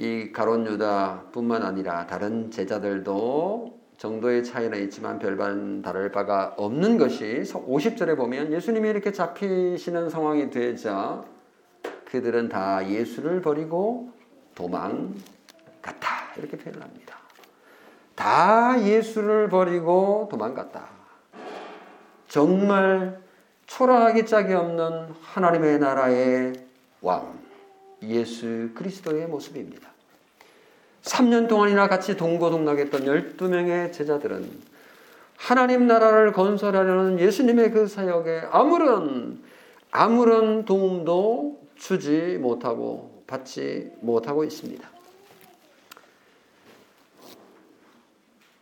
이 0.00 0.32
가론 0.32 0.66
유다뿐만 0.66 1.62
아니라 1.62 2.06
다른 2.06 2.50
제자들도 2.50 3.78
정도의 3.98 4.42
차이는 4.42 4.82
있지만 4.84 5.18
별반 5.18 5.82
다를 5.82 6.10
바가 6.10 6.54
없는 6.56 6.96
것이 6.96 7.42
50절에 7.42 8.16
보면 8.16 8.50
예수님이 8.50 8.88
이렇게 8.88 9.12
잡히시는 9.12 10.08
상황이 10.08 10.48
되자 10.48 11.22
그들은 12.06 12.48
다 12.48 12.88
예수를 12.88 13.42
버리고 13.42 14.10
도망갔다. 14.54 15.12
이렇게 16.38 16.56
표현을 16.56 16.82
합니다. 16.82 17.16
다 18.14 18.82
예수를 18.82 19.50
버리고 19.50 20.28
도망갔다. 20.30 20.82
정말 22.26 23.20
초라하기 23.66 24.24
짝이 24.24 24.54
없는 24.54 25.08
하나님의 25.20 25.78
나라의 25.78 26.54
왕, 27.02 27.38
예수 28.02 28.70
그리스도의 28.74 29.26
모습입니다. 29.26 29.89
3년 31.02 31.48
동안이나 31.48 31.88
같이 31.88 32.16
동고동락했던 32.16 33.04
12명의 33.04 33.92
제자들은 33.92 34.48
하나님 35.36 35.86
나라를 35.86 36.32
건설하려는 36.32 37.18
예수님의 37.18 37.70
그 37.70 37.86
사역에 37.86 38.42
아무런 38.50 39.42
아무런 39.90 40.64
도움도 40.64 41.60
주지 41.76 42.38
못하고 42.40 43.22
받지 43.26 43.90
못하고 44.00 44.44
있습니다. 44.44 44.88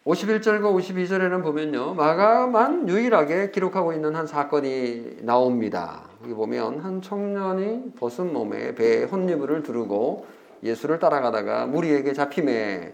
51절과 0.07 0.63
52절에는 0.63 1.43
보면요. 1.43 1.93
마가만 1.95 2.89
유일하게 2.89 3.51
기록하고 3.51 3.93
있는 3.93 4.15
한 4.15 4.27
사건이 4.27 5.19
나옵니다. 5.21 6.05
여기 6.23 6.33
보면 6.33 6.81
한 6.81 7.03
청년이 7.03 7.93
벗은 7.99 8.33
몸에 8.33 8.75
배에 8.75 9.05
혼니물을 9.05 9.63
두르고 9.63 10.27
예수를 10.63 10.99
따라가다가 10.99 11.67
무리에게 11.67 12.13
잡힘에 12.13 12.93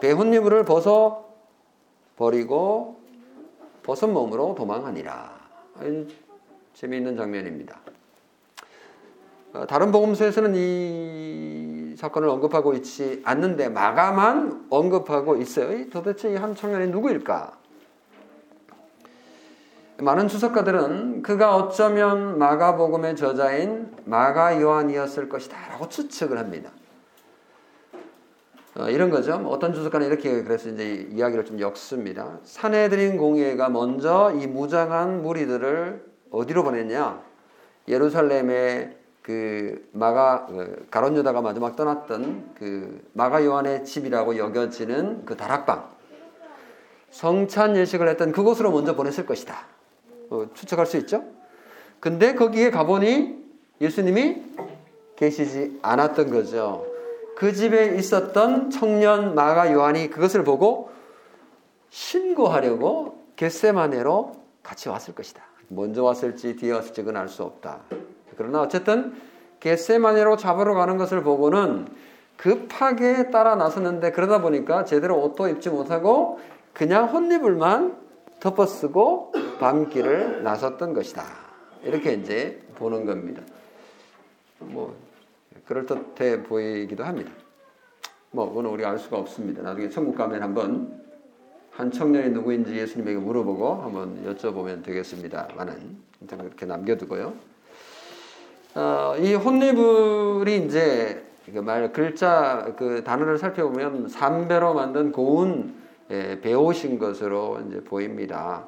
배 0.00 0.10
혼니물을 0.10 0.64
벗어 0.64 1.24
버리고 2.16 3.00
벗은 3.82 4.12
몸으로 4.12 4.54
도망하니라. 4.54 5.34
재미있는 6.74 7.16
장면입니다. 7.16 7.78
어, 9.52 9.66
다른 9.66 9.92
복음서에서는 9.92 10.54
이 10.56 11.94
사건을 11.96 12.28
언급하고 12.28 12.74
있지 12.74 13.22
않는데 13.24 13.68
마가만 13.68 14.66
언급하고 14.68 15.36
있어요. 15.36 15.88
도대체 15.90 16.32
이 16.32 16.36
한 16.36 16.54
청년이 16.56 16.88
누구일까? 16.88 17.52
많은 19.98 20.26
주석가들은 20.26 21.22
그가 21.22 21.54
어쩌면 21.54 22.36
마가복음의 22.38 23.14
저자인 23.14 23.94
마가 24.04 24.60
요한이었을 24.60 25.28
것이다라고 25.28 25.88
추측을 25.88 26.36
합니다. 26.36 26.70
어, 28.76 28.88
이런 28.88 29.08
거죠. 29.08 29.38
뭐 29.38 29.52
어떤 29.52 29.72
주석가는 29.72 30.06
이렇게 30.06 30.42
그래서 30.42 30.68
이제 30.68 31.06
이야기를 31.12 31.44
좀 31.44 31.60
엮습니다. 31.60 32.40
사내들인 32.42 33.18
공예가 33.18 33.68
먼저 33.68 34.32
이 34.36 34.48
무장한 34.48 35.22
무리들을 35.22 36.04
어디로 36.30 36.64
보냈냐? 36.64 37.22
예루살렘의 37.86 38.96
그 39.22 39.88
마가 39.92 40.46
그 40.46 40.86
가론 40.90 41.16
유다가 41.16 41.40
마지막 41.40 41.76
떠났던 41.76 42.54
그 42.58 43.00
마가 43.12 43.44
요한의 43.44 43.84
집이라고 43.84 44.36
여겨지는 44.36 45.24
그 45.24 45.36
다락방 45.36 45.88
성찬 47.10 47.76
예식을 47.76 48.08
했던 48.08 48.32
그곳으로 48.32 48.72
먼저 48.72 48.96
보냈을 48.96 49.24
것이다. 49.24 49.54
어, 50.30 50.46
추측할 50.52 50.84
수 50.86 50.96
있죠. 50.96 51.24
근데 52.00 52.34
거기에 52.34 52.70
가보니 52.72 53.38
예수님이 53.80 54.42
계시지 55.14 55.78
않았던 55.80 56.30
거죠. 56.30 56.93
그 57.36 57.52
집에 57.52 57.96
있었던 57.96 58.70
청년 58.70 59.34
마가 59.34 59.72
요한이 59.72 60.10
그것을 60.10 60.44
보고 60.44 60.90
신고하려고 61.90 63.24
겟세마네로 63.36 64.32
같이 64.62 64.88
왔을 64.88 65.14
것이다. 65.14 65.42
먼저 65.68 66.02
왔을지 66.02 66.56
뒤에 66.56 66.72
왔을지 66.72 67.02
그건 67.02 67.16
알 67.16 67.28
수 67.28 67.42
없다. 67.42 67.80
그러나 68.36 68.60
어쨌든 68.62 69.14
겟세마네로 69.60 70.36
잡으러 70.36 70.74
가는 70.74 70.96
것을 70.96 71.22
보고는 71.22 71.88
급하게 72.36 73.30
따라 73.30 73.54
나섰는데 73.54 74.12
그러다 74.12 74.40
보니까 74.40 74.84
제대로 74.84 75.22
옷도 75.22 75.48
입지 75.48 75.70
못하고 75.70 76.40
그냥 76.72 77.06
혼니불만 77.06 77.96
덮어쓰고 78.40 79.32
밤길을 79.60 80.42
나섰던 80.42 80.94
것이다. 80.94 81.24
이렇게 81.84 82.12
이제 82.14 82.60
보는 82.74 83.06
겁니다. 83.06 83.42
뭐 84.58 84.94
그럴듯해 85.66 86.42
보이기도 86.42 87.04
합니다. 87.04 87.30
뭐 88.30 88.48
그건 88.48 88.66
우리가 88.66 88.90
알 88.90 88.98
수가 88.98 89.18
없습니다. 89.18 89.62
나중에 89.62 89.88
천국 89.88 90.16
가면 90.16 90.42
한번 90.42 91.02
한 91.70 91.90
청년이 91.90 92.30
누구인지 92.30 92.74
예수님에게 92.76 93.18
물어보고 93.18 93.74
한번 93.82 94.24
여쭤보면 94.26 94.84
되겠습니다만은 94.84 95.96
그렇게 96.28 96.66
남겨두고요. 96.66 97.32
어, 98.76 99.14
이 99.18 99.34
혼리불이 99.34 100.64
이제 100.64 101.24
말 101.52 101.92
글자 101.92 102.74
그 102.76 103.04
단어를 103.04 103.38
살펴보면 103.38 104.08
삼배로 104.08 104.74
만든 104.74 105.12
고운 105.12 105.74
예, 106.10 106.40
배우신 106.40 106.98
것으로 106.98 107.60
이제 107.66 107.82
보입니다. 107.82 108.66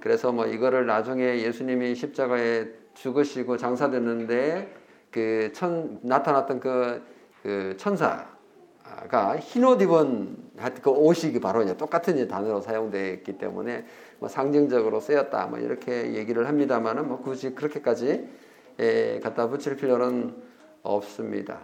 그래서 0.00 0.30
뭐 0.30 0.46
이거를 0.46 0.86
나중에 0.86 1.40
예수님이 1.42 1.94
십자가에 1.94 2.66
죽으시고 2.94 3.56
장사됐는데 3.56 4.72
그 5.16 5.50
천, 5.54 5.98
나타났던 6.02 6.60
그, 6.60 7.02
그 7.42 7.74
천사가 7.78 9.38
흰 9.38 9.64
옷 9.64 9.80
입은 9.80 10.36
그 10.82 10.90
옷이 10.90 11.40
바로 11.40 11.62
이제 11.62 11.74
똑같은 11.74 12.28
단어로 12.28 12.60
사용되었기 12.60 13.38
때문에 13.38 13.86
뭐 14.18 14.28
상징적으로 14.28 15.00
쓰였다 15.00 15.46
뭐 15.46 15.58
이렇게 15.58 16.12
얘기를 16.12 16.46
합니다만은 16.46 17.08
뭐 17.08 17.22
굳이 17.22 17.54
그렇게까지 17.54 18.28
갖다 19.22 19.48
붙일 19.48 19.76
필요는 19.76 20.34
없습니다. 20.82 21.60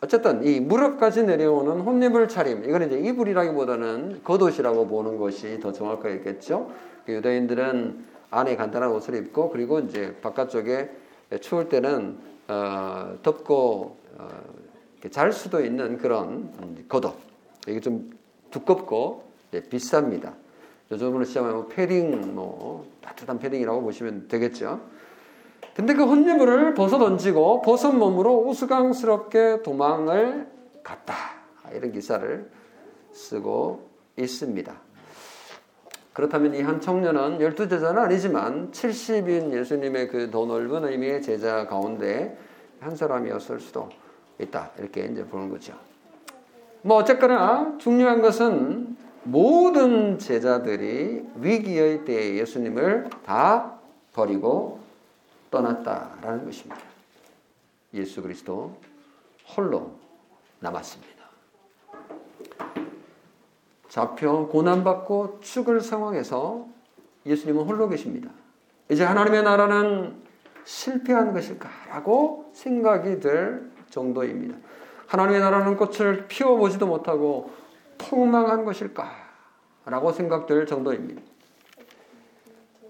어쨌든 0.00 0.42
이 0.42 0.58
무릎까지 0.58 1.24
내려오는 1.24 1.82
혼입을 1.82 2.28
차림 2.28 2.64
이거는 2.64 2.86
이제 2.86 2.98
이불이라기보다는 3.10 4.22
겉옷이라고 4.24 4.86
보는 4.86 5.18
것이 5.18 5.60
더 5.60 5.70
정확하겠죠. 5.70 6.70
그 7.04 7.12
유대인들은 7.12 8.06
안에 8.30 8.56
간단한 8.56 8.90
옷을 8.90 9.16
입고 9.16 9.50
그리고 9.50 9.80
이제 9.80 10.16
바깥쪽에 10.22 10.88
추울 11.42 11.68
때는 11.68 12.32
어, 12.48 13.16
덮고 13.22 13.96
어, 14.18 14.28
잘 15.10 15.32
수도 15.32 15.64
있는 15.64 15.98
그런 15.98 16.86
겉옷. 16.88 17.14
이게 17.68 17.80
좀 17.80 18.10
두껍고 18.50 19.24
네, 19.50 19.62
비쌉니다. 19.62 20.34
요즘으로 20.90 21.24
시작하면 21.24 21.56
뭐 21.56 21.66
패딩, 21.66 22.34
뭐 22.34 22.86
따뜻한 23.00 23.38
패딩이라고 23.38 23.82
보시면 23.82 24.28
되겠죠. 24.28 24.80
근데 25.74 25.94
그 25.94 26.04
혼유물을 26.04 26.74
벗어 26.74 26.98
던지고 26.98 27.62
벗은 27.62 27.98
몸으로 27.98 28.46
우스꽝스럽게 28.46 29.62
도망을 29.62 30.48
갔다. 30.82 31.14
이런 31.72 31.90
기사를 31.92 32.50
쓰고 33.12 33.88
있습니다. 34.16 34.80
그렇다면 36.14 36.54
이 36.54 36.62
한 36.62 36.80
청년은 36.80 37.40
열두 37.40 37.68
제자는 37.68 38.00
아니지만 38.02 38.70
70인 38.70 39.52
예수님의 39.52 40.08
그 40.08 40.30
더 40.30 40.46
넓은 40.46 40.84
의미의 40.84 41.20
제자 41.20 41.66
가운데 41.66 42.38
한 42.80 42.96
사람이었을 42.96 43.60
수도 43.60 43.90
있다. 44.38 44.70
이렇게 44.78 45.06
이제 45.06 45.24
보는 45.26 45.50
거죠. 45.50 45.74
뭐 46.82 46.98
어쨌거나 46.98 47.76
중요한 47.78 48.22
것은 48.22 48.96
모든 49.24 50.18
제자들이 50.18 51.24
위기의 51.36 52.04
때에 52.04 52.36
예수님을 52.36 53.10
다 53.24 53.78
버리고 54.12 54.80
떠났다라는 55.50 56.44
것입니다. 56.44 56.80
예수 57.94 58.22
그리스도 58.22 58.76
홀로 59.56 59.92
남았습니다. 60.60 61.13
잡혀 63.94 64.48
고난받고 64.48 65.38
죽을 65.38 65.80
상황에서 65.80 66.66
예수님은 67.26 67.62
홀로 67.62 67.88
계십니다. 67.88 68.28
이제 68.88 69.04
하나님의 69.04 69.44
나라는 69.44 70.16
실패한 70.64 71.32
것일까라고 71.32 72.50
생각이 72.52 73.20
들 73.20 73.70
정도입니다. 73.90 74.56
하나님의 75.06 75.38
나라는 75.38 75.76
꽃을 75.76 76.26
피워보지도 76.26 76.88
못하고 76.88 77.52
폭망한 77.98 78.64
것일까라고 78.64 80.10
생각될 80.10 80.66
정도입니다. 80.66 81.22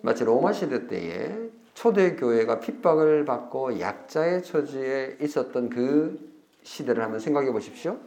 마치 0.01 0.25
로마 0.25 0.55
시대 0.55 0.87
때에 0.87 1.51
초대 1.75 2.17
교회가 2.17 2.61
핍박을 2.61 3.27
받고 3.27 3.79
약자의 3.79 4.43
처지에 4.43 5.19
있었던 5.21 5.69
그 5.69 6.19
시대를 6.63 7.03
한번 7.03 7.21
생각해 7.21 7.53
보십시오. 7.53 7.99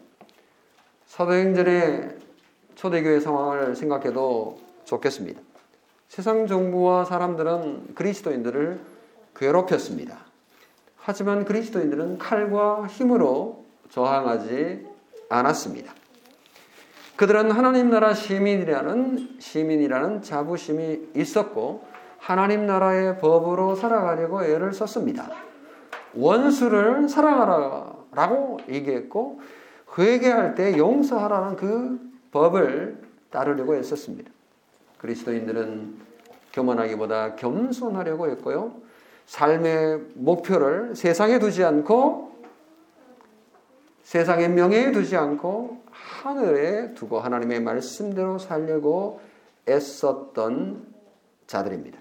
사도행전의 1.05 2.26
초대교회 2.77 3.19
상황을 3.19 3.75
생각해도 3.75 4.59
좋겠습니다. 4.85 5.41
세상 6.09 6.45
정부와 6.45 7.05
사람들은 7.05 7.95
그리스도인들을 7.95 8.79
괴롭혔습니다. 9.35 10.19
하지만 10.95 11.43
그리스도인들은 11.43 12.19
칼과 12.19 12.85
힘으로 12.85 13.65
저항하지 13.89 14.87
않았습니다. 15.27 15.91
그들은 17.15 17.49
하나님 17.49 17.89
나라 17.89 18.13
시민이라는 18.13 19.37
시민이라는 19.39 20.21
자부심이 20.21 21.09
있었고 21.15 21.83
하나님 22.19 22.67
나라의 22.67 23.17
법으로 23.17 23.75
살아가려고 23.75 24.43
애를 24.43 24.71
썼습니다. 24.73 25.31
원수를 26.13 27.09
사랑하라라고 27.09 28.59
얘기했고 28.69 29.41
회개할 29.97 30.53
때 30.53 30.77
용서하라는 30.77 31.55
그 31.55 32.16
법을 32.31 32.97
따르려고 33.29 33.75
했었습니다. 33.75 34.31
그리스도인들은 34.99 35.95
교만하기보다 36.53 37.35
겸손하려고 37.35 38.29
했고요. 38.29 38.73
삶의 39.25 40.01
목표를 40.15 40.95
세상에 40.95 41.39
두지 41.39 41.63
않고 41.63 42.37
세상의 44.03 44.49
명예에 44.49 44.91
두지 44.93 45.17
않고 45.17 45.81
하늘에 45.91 46.93
두고 46.93 47.19
하나님의 47.19 47.61
말씀대로 47.61 48.37
살려고 48.37 49.19
애썼던 49.67 50.85
자들입니다. 51.45 51.99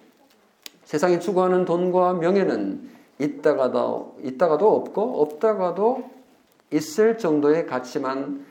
세상에 0.84 1.18
추구하는 1.18 1.64
돈과 1.64 2.14
명예는 2.14 2.88
있다가도, 3.18 4.18
있다가도 4.22 4.72
없고 4.76 5.20
없다가도 5.22 6.10
있을 6.70 7.18
정도의 7.18 7.66
가치만 7.66 8.46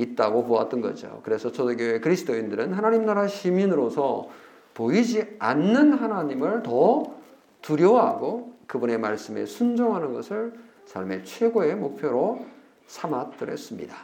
있다고 0.00 0.44
보았던 0.44 0.80
거죠. 0.80 1.20
그래서 1.24 1.52
초대교회 1.52 2.00
그리스도인들은 2.00 2.72
하나님 2.72 3.04
나라 3.04 3.26
시민으로서 3.26 4.28
보이지 4.74 5.36
않는 5.38 5.92
하나님을 5.92 6.62
더 6.62 7.14
두려워하고 7.62 8.54
그분의 8.66 8.98
말씀에 8.98 9.46
순종하는 9.46 10.12
것을 10.12 10.54
삶의 10.86 11.24
최고의 11.24 11.76
목표로 11.76 12.46
삼았더랬습니다. 12.86 13.96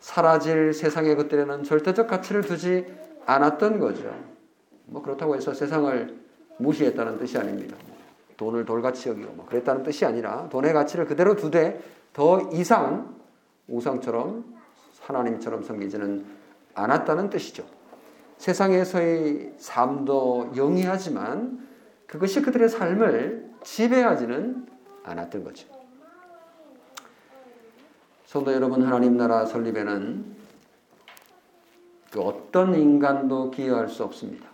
사라질 0.00 0.72
세상의 0.72 1.16
것들에는 1.16 1.62
절대적 1.62 2.08
가치를 2.08 2.42
두지 2.42 2.86
않았던 3.26 3.78
거죠. 3.78 4.12
뭐 4.86 5.02
그렇다고 5.02 5.36
해서 5.36 5.54
세상을 5.54 6.18
무시했다는 6.58 7.18
뜻이 7.18 7.38
아닙니다. 7.38 7.76
돈을 8.36 8.64
돌같이 8.64 9.08
여기고 9.08 9.32
뭐 9.34 9.46
그랬다는 9.46 9.82
뜻이 9.84 10.04
아니라 10.04 10.48
돈의 10.48 10.72
가치를 10.72 11.04
그대로 11.06 11.36
두되 11.36 11.80
더 12.12 12.40
이상 12.52 13.14
우상처럼 13.68 14.51
하나님처럼 15.02 15.62
섬기지는 15.62 16.24
않았다는 16.74 17.30
뜻이죠. 17.30 17.64
세상에서의 18.38 19.54
삶도 19.58 20.52
영위하지만 20.56 21.68
그것이 22.06 22.42
그들의 22.42 22.68
삶을 22.68 23.50
지배하지는 23.62 24.66
않았던 25.04 25.44
거죠. 25.44 25.68
성도 28.26 28.52
여러분, 28.52 28.82
하나님 28.82 29.16
나라 29.16 29.44
설립에는 29.44 30.24
그 32.10 32.20
어떤 32.20 32.74
인간도 32.74 33.50
기여할 33.50 33.88
수 33.88 34.04
없습니다. 34.04 34.48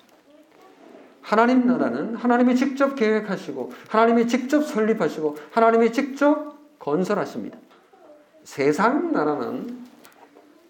하나님 1.22 1.66
나라는 1.66 2.16
하나님이 2.16 2.56
직접 2.56 2.94
계획하시고, 2.94 3.72
하나님이 3.88 4.26
직접 4.28 4.62
설립하시고, 4.62 5.37
하나님이 5.52 5.92
직접 5.92 6.56
건설하십니다. 6.78 7.58
세상 8.44 9.12
나라는 9.12 9.88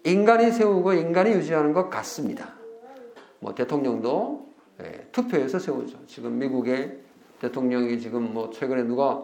인간이 0.09 0.51
세우고 0.51 0.93
인간이 0.93 1.31
유지하는 1.31 1.73
것 1.73 1.89
같습니다. 1.89 2.53
뭐 3.39 3.53
대통령도 3.53 4.47
예, 4.81 5.07
투표해서 5.11 5.59
세우죠. 5.59 5.97
지금 6.07 6.39
미국의 6.39 6.99
대통령이 7.39 7.99
지금 7.99 8.33
뭐 8.33 8.49
최근에 8.49 8.83
누가 8.83 9.23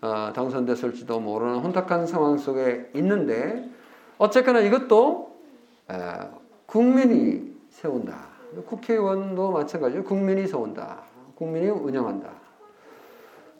어, 0.00 0.32
당선됐을지도 0.34 1.20
모르는 1.20 1.58
혼탁한 1.58 2.06
상황 2.06 2.38
속에 2.38 2.90
있는데 2.94 3.68
어쨌거나 4.18 4.60
이것도 4.60 5.36
에, 5.90 5.94
국민이 6.66 7.54
세운다. 7.68 8.36
국회의원도 8.66 9.52
마찬가지로 9.52 10.04
국민이 10.04 10.46
세운다. 10.46 11.02
국민이 11.34 11.68
운영한다. 11.68 12.30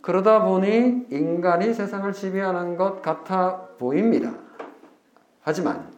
그러다 0.00 0.44
보니 0.44 1.06
인간이 1.10 1.74
세상을 1.74 2.10
지배하는 2.12 2.76
것 2.76 3.02
같아 3.02 3.66
보입니다. 3.78 4.32
하지만 5.42 5.95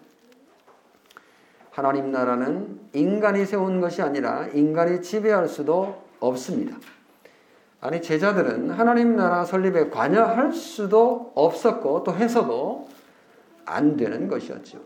하나님 1.79 2.11
나라는 2.11 2.77
인간이 2.93 3.47
세운 3.47 3.81
것이 3.81 4.03
아니라 4.03 4.49
인간이 4.49 5.01
지배할 5.01 5.47
수도 5.47 6.03
없습니다. 6.19 6.77
아니 7.81 8.03
제자들은 8.03 8.71
하나님 8.71 9.15
나라 9.15 9.45
설립에 9.45 9.89
관여할 9.89 10.53
수도 10.53 11.31
없었고 11.37 12.03
또 12.03 12.13
해서도 12.17 12.89
안 13.65 13.97
되는 13.97 14.27
것이었죠. 14.27 14.81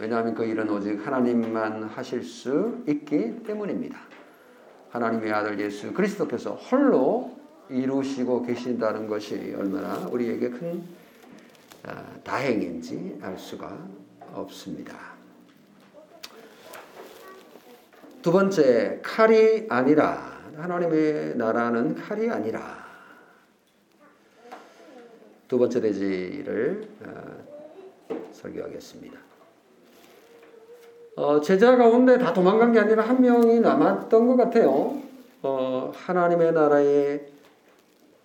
왜냐하면 0.00 0.34
그 0.34 0.44
일은 0.44 0.68
오직 0.68 1.06
하나님만 1.06 1.84
하실 1.84 2.24
수 2.24 2.82
있기 2.88 3.44
때문입니다. 3.44 3.96
하나님의 4.90 5.32
아들 5.32 5.60
예수 5.60 5.92
그리스도께서 5.92 6.54
홀로 6.54 7.36
이루시고 7.70 8.42
계신다는 8.42 9.06
것이 9.06 9.54
얼마나 9.56 10.08
우리에게 10.08 10.50
큰 10.50 10.82
아, 11.86 12.02
다행인지 12.24 13.20
알 13.22 13.38
수가 13.38 13.78
없습니다. 14.32 15.13
두 18.24 18.32
번째, 18.32 19.00
칼이 19.02 19.66
아니라, 19.68 20.40
하나님의 20.56 21.36
나라는 21.36 21.94
칼이 21.94 22.30
아니라, 22.30 22.82
두 25.46 25.58
번째 25.58 25.82
대지를 25.82 26.88
어, 27.04 28.16
설교하겠습니다. 28.32 29.18
어, 31.16 31.42
제자 31.42 31.76
가운데 31.76 32.16
다 32.16 32.32
도망간 32.32 32.72
게 32.72 32.78
아니라 32.80 33.02
한 33.02 33.20
명이 33.20 33.60
남았던 33.60 34.26
것 34.26 34.36
같아요. 34.36 35.02
어, 35.42 35.92
하나님의 35.94 36.52
나라의 36.52 37.26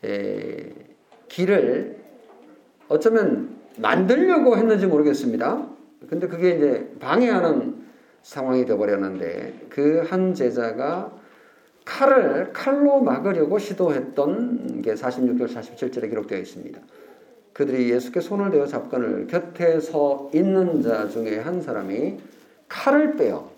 에, 0.06 0.74
길을 1.28 2.00
어쩌면 2.88 3.54
만들려고 3.76 4.56
했는지 4.56 4.88
모르겠습니다. 4.88 5.68
근데 6.10 6.30
그게 6.30 6.52
이제 6.52 6.90
방해하는 7.02 7.79
상황이 8.24 8.66
되어버렸는데 8.66 9.68
그 9.70 10.06
한 10.10 10.34
제자가 10.34 11.12
칼을 11.86 12.52
칼로 12.54 13.02
막으려고 13.02 13.58
시도했던 13.58 14.82
게 14.82 14.94
46절 14.94 15.54
47절에 15.54 16.10
기록되어 16.10 16.38
있습니다. 16.38 16.80
그들이 17.54 17.92
예수께 17.92 18.22
손을 18.22 18.52
대어 18.52 18.68
잡건을 18.68 19.28
곁에 19.28 19.80
서 19.80 20.30
있는 20.34 20.82
자 20.82 21.10
중에 21.10 21.40
한 21.40 21.62
사람이 21.62 22.20
칼을 22.68 23.18
빼어 23.18 23.50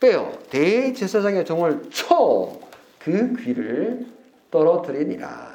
빼어 0.00 0.32
대제사장의 0.50 1.44
종을 1.44 1.82
쳐 1.90 2.62
그 3.04 3.34
귀를 3.36 4.06
떨어뜨리니라. 4.50 5.52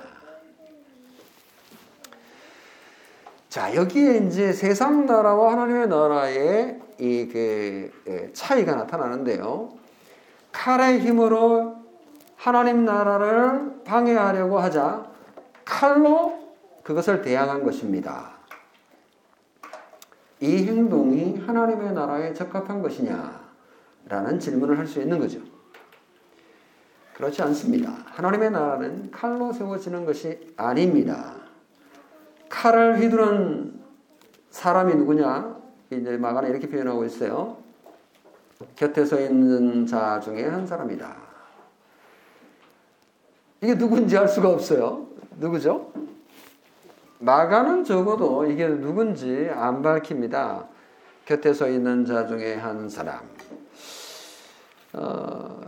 자 3.48 3.74
여기에 3.74 4.28
이제 4.28 4.52
세상 4.52 5.06
나라와 5.06 5.54
하나님의 5.54 5.88
나라의 5.88 6.82
이그 7.00 7.92
예, 8.08 8.34
차이가 8.34 8.76
나타나는데요. 8.76 9.74
칼의 10.52 11.00
힘으로 11.00 11.78
하나님 12.36 12.86
나라를 12.86 13.84
방해하려고 13.84 14.60
하자 14.60 15.06
칼로 15.66 16.56
그것을 16.84 17.22
대항한 17.22 17.64
것입니다. 17.64 18.32
이 20.40 20.66
행동이 20.68 21.40
하나님의 21.46 21.94
나라에 21.94 22.34
적합한 22.34 22.82
것이냐? 22.82 23.48
라는 24.08 24.40
질문을 24.40 24.78
할 24.78 24.88
수 24.88 25.02
있는 25.02 25.20
거죠. 25.20 25.40
그렇지 27.14 27.42
않습니다. 27.42 27.92
하나님의 28.06 28.52
나라는 28.52 29.12
칼로 29.12 29.52
세워지는 29.52 30.06
것이 30.06 30.54
아닙니다. 30.56 31.34
칼을 32.48 33.00
휘두른 33.00 33.82
사람이 34.52 34.96
누구냐? 34.96 35.57
이제 35.90 36.18
마가는 36.18 36.50
이렇게 36.50 36.68
표현하고 36.68 37.06
있어요. 37.06 37.58
곁에 38.76 39.06
서 39.06 39.20
있는 39.20 39.86
자 39.86 40.20
중에 40.20 40.46
한 40.46 40.66
사람이다. 40.66 41.16
이게 43.62 43.78
누군지 43.78 44.18
알 44.18 44.28
수가 44.28 44.50
없어요. 44.50 45.08
누구죠? 45.38 45.92
마가는 47.20 47.84
적어도 47.84 48.46
이게 48.46 48.68
누군지 48.68 49.50
안 49.52 49.82
밝힙니다. 49.82 50.68
곁에 51.26 51.54
서 51.54 51.68
있는 51.68 52.06
자 52.06 52.28
중에 52.28 52.56
한 52.56 52.90
사람. 52.90 53.20
어, 54.94 55.60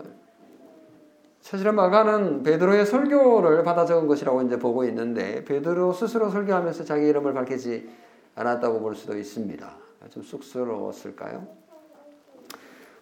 사실은 1.41 1.75
마가는 1.75 2.43
베드로의 2.43 2.85
설교를 2.85 3.63
받아 3.63 3.85
적은 3.85 4.07
것이라고 4.07 4.43
이제 4.43 4.59
보고 4.59 4.83
있는데 4.85 5.43
베드로 5.45 5.93
스스로 5.93 6.29
설교하면서 6.29 6.83
자기 6.83 7.07
이름을 7.07 7.33
밝히지 7.33 7.89
않았다고 8.35 8.79
볼 8.79 8.95
수도 8.95 9.17
있습니다. 9.17 9.88
좀 10.09 10.23
쑥스러웠을까요? 10.23 11.47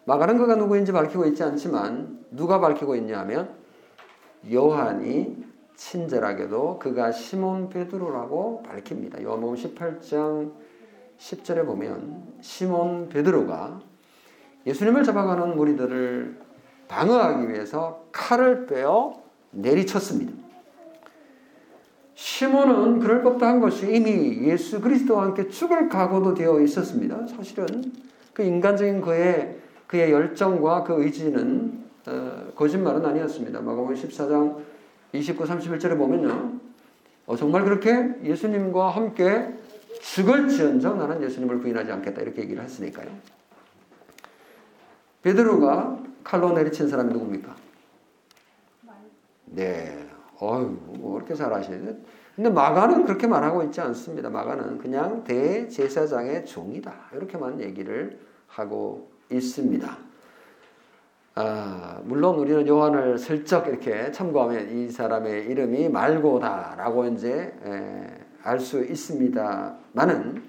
마가는 0.05 0.37
그가 0.37 0.55
누구인지 0.55 0.91
밝히고 0.91 1.25
있지 1.27 1.43
않지만 1.43 2.25
누가 2.31 2.59
밝히고 2.59 2.95
있냐 2.95 3.19
하면 3.19 3.55
요한이 4.51 5.45
친절하게도 5.75 6.79
그가 6.79 7.11
시몬 7.11 7.69
베드로라고 7.69 8.63
밝힙니다. 8.63 9.21
요한복음 9.21 9.55
18장 9.55 10.53
10절에 11.17 11.65
보면 11.65 12.37
시몬 12.41 13.09
베드로가 13.09 13.81
예수님을 14.65 15.03
잡아가는 15.03 15.55
무리들을 15.55 16.39
방어하기 16.87 17.49
위해서 17.49 18.05
칼을 18.11 18.65
빼어 18.65 19.21
내리쳤습니다. 19.51 20.46
시몬은 22.17 22.97
그럴 22.99 23.21
법도 23.21 23.45
한 23.45 23.59
것이 23.59 23.93
이미 23.93 24.39
예수 24.47 24.81
그리스도와 24.81 25.25
함께 25.25 25.47
죽을 25.49 25.87
각오도 25.87 26.33
되어 26.33 26.59
있었습니다. 26.61 27.27
사실은 27.27 27.93
그 28.33 28.41
인간적인 28.41 29.01
그의 29.01 29.59
그의 29.85 30.11
열정과 30.11 30.83
그 30.83 31.03
의지는 31.03 31.85
어, 32.07 32.51
거짓말은 32.55 33.05
아니었습니다. 33.05 33.61
마가복음 33.61 33.93
14장 33.93 34.57
29, 35.13 35.43
31절에 35.43 35.95
보면요. 35.95 36.59
어, 37.27 37.35
정말 37.35 37.63
그렇게 37.63 38.15
예수님과 38.23 38.89
함께 38.89 39.53
죽을지언정 40.01 40.97
나는 40.97 41.21
예수님을 41.21 41.59
부인하지 41.59 41.91
않겠다 41.91 42.23
이렇게 42.23 42.41
얘기를 42.41 42.63
했으니까요. 42.63 43.11
베드로가 45.21 45.99
칼로 46.23 46.51
내리친 46.51 46.89
사람이 46.89 47.13
누굽니까? 47.13 47.55
네. 49.45 50.06
어휴, 50.39 50.77
뭐 50.99 51.17
이렇게 51.17 51.33
잘하시네. 51.35 51.97
근데 52.35 52.49
마가는 52.49 53.05
그렇게 53.05 53.25
말하고 53.25 53.63
있지 53.63 53.81
않습니다. 53.81 54.29
마가는 54.29 54.77
그냥 54.77 55.23
대제사장의 55.23 56.45
종이다. 56.45 56.93
이렇게만 57.13 57.59
얘기를 57.61 58.19
하고 58.47 59.09
있습니다. 59.31 59.97
아, 61.35 61.99
물론 62.03 62.35
우리는 62.39 62.67
요한을 62.67 63.17
슬쩍 63.17 63.67
이렇게 63.67 64.11
참고하면 64.11 64.69
이 64.69 64.89
사람의 64.89 65.45
이름이 65.47 65.89
말고다라고 65.89 67.05
이제 67.07 67.53
알 68.43 68.59
수 68.59 68.83
있습니다만은 68.83 70.43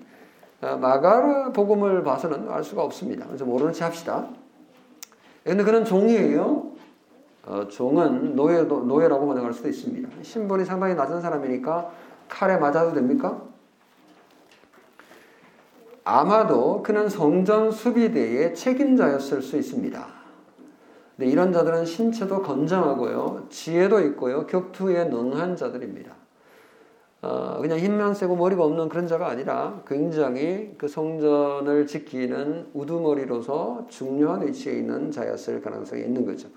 어, 0.60 0.76
마가르 0.76 1.52
복음을 1.52 2.02
봐서는 2.02 2.48
알 2.50 2.64
수가 2.64 2.82
없습니다. 2.82 3.26
그래서 3.26 3.44
모르는 3.44 3.72
체 3.72 3.84
합시다. 3.84 4.28
그런데 5.44 5.64
그는 5.64 5.84
종이에요. 5.84 6.67
어, 7.48 7.66
종은 7.66 8.36
노예 8.36 8.62
노예라고 8.62 9.26
번역할 9.26 9.54
수도 9.54 9.70
있습니다. 9.70 10.08
신분이 10.20 10.66
상당히 10.66 10.94
낮은 10.94 11.22
사람이니까 11.22 11.90
칼에 12.28 12.58
맞아도 12.58 12.92
됩니까? 12.92 13.42
아마도 16.04 16.82
그는 16.82 17.08
성전 17.08 17.70
수비대의 17.70 18.54
책임자였을 18.54 19.40
수 19.40 19.56
있습니다. 19.56 20.06
네, 21.16 21.26
이런 21.26 21.50
자들은 21.50 21.86
신체도 21.86 22.42
건장하고요, 22.42 23.46
지혜도 23.48 24.00
있고요, 24.00 24.46
격투에 24.46 25.04
능한 25.06 25.56
자들입니다. 25.56 26.12
어, 27.22 27.58
그냥 27.60 27.78
힘만 27.78 28.14
세고 28.14 28.36
머리가 28.36 28.62
없는 28.62 28.90
그런 28.90 29.06
자가 29.06 29.26
아니라 29.26 29.80
굉장히 29.86 30.74
그 30.76 30.86
성전을 30.86 31.86
지키는 31.86 32.68
우두머리로서 32.74 33.86
중요한 33.88 34.46
위치에 34.46 34.74
있는 34.74 35.10
자였을 35.10 35.62
가능성이 35.62 36.02
있는 36.02 36.26
거죠. 36.26 36.48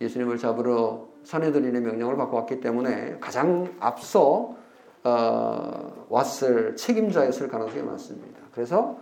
예수님을 0.00 0.38
잡으러 0.38 1.08
사내들인의 1.24 1.80
명령을 1.82 2.16
받고 2.16 2.36
왔기 2.36 2.60
때문에 2.60 3.18
가장 3.20 3.74
앞서 3.80 4.56
어, 5.04 6.06
왔을 6.08 6.76
책임자였을 6.76 7.48
가능성이 7.48 7.82
많습니다. 7.82 8.40
그래서 8.52 8.98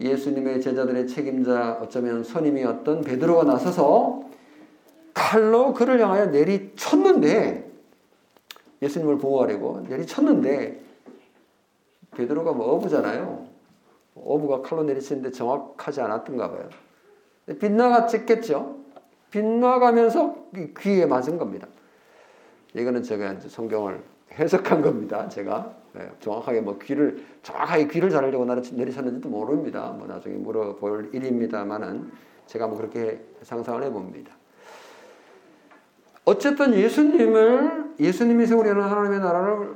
예수님의 0.00 0.60
제자들의 0.60 1.06
책임자 1.06 1.78
어쩌면 1.80 2.24
선임이었던 2.24 3.02
베드로가 3.02 3.44
나서서 3.44 4.24
칼로 5.12 5.72
그를 5.72 6.00
향하여 6.00 6.26
내리쳤는데 6.26 7.70
예수님을 8.82 9.18
보호하려고 9.18 9.80
내리쳤는데 9.88 10.80
베드로가 12.16 12.52
뭐 12.52 12.74
어부잖아요. 12.74 13.46
어부가 14.14 14.62
칼로 14.62 14.82
내리치는데 14.84 15.30
정확하지 15.30 16.00
않았던가 16.00 16.50
봐요. 16.50 16.68
빗나가 17.60 18.06
찍겠죠. 18.06 18.83
빗나가면서 19.34 20.36
귀에 20.78 21.06
맞은 21.06 21.38
겁니다. 21.38 21.66
이거는 22.72 23.02
제가 23.02 23.40
성경을 23.40 24.00
해석한 24.32 24.80
겁니다. 24.80 25.28
제가 25.28 25.74
네, 25.92 26.08
정확하게 26.20 26.60
뭐 26.60 26.78
귀를 26.78 27.24
정확하게 27.42 27.88
귀를 27.88 28.10
자르려고 28.10 28.44
내리셨는지도 28.44 29.28
모릅니다. 29.28 29.92
뭐 29.96 30.06
나중에 30.06 30.36
물어볼 30.36 31.10
일입니다만은 31.12 32.12
제가 32.46 32.68
뭐 32.68 32.76
그렇게 32.76 33.20
상상을 33.42 33.82
해봅니다. 33.82 34.32
어쨌든 36.24 36.74
예수님을 36.74 37.94
예수님이 37.98 38.46
세우려는 38.46 38.82
하나님의 38.82 39.18
나라를 39.18 39.74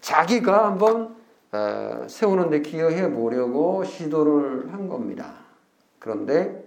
자기가 0.00 0.66
한번 0.66 1.16
어, 1.52 2.04
세우는데 2.08 2.62
기여해 2.62 3.12
보려고 3.12 3.84
시도를 3.84 4.72
한 4.72 4.88
겁니다. 4.88 5.34
그런데 5.98 6.57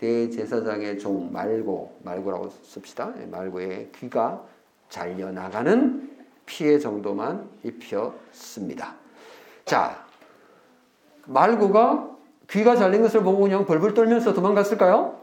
대제사장의 0.00 0.98
종 0.98 1.30
말고 1.30 1.98
말고라고 2.02 2.48
씁시다. 2.62 3.12
예, 3.20 3.26
말고의 3.26 3.90
귀가 3.96 4.42
잘려 4.88 5.30
나가는 5.30 6.10
피해 6.46 6.78
정도만 6.78 7.46
입혔습니다. 7.62 8.94
자, 9.66 10.06
말고가 11.26 12.16
귀가 12.48 12.76
잘린 12.76 13.02
것을 13.02 13.22
보고 13.22 13.42
그냥 13.42 13.66
벌벌 13.66 13.92
떨면서 13.92 14.32
도망갔을까요? 14.32 15.20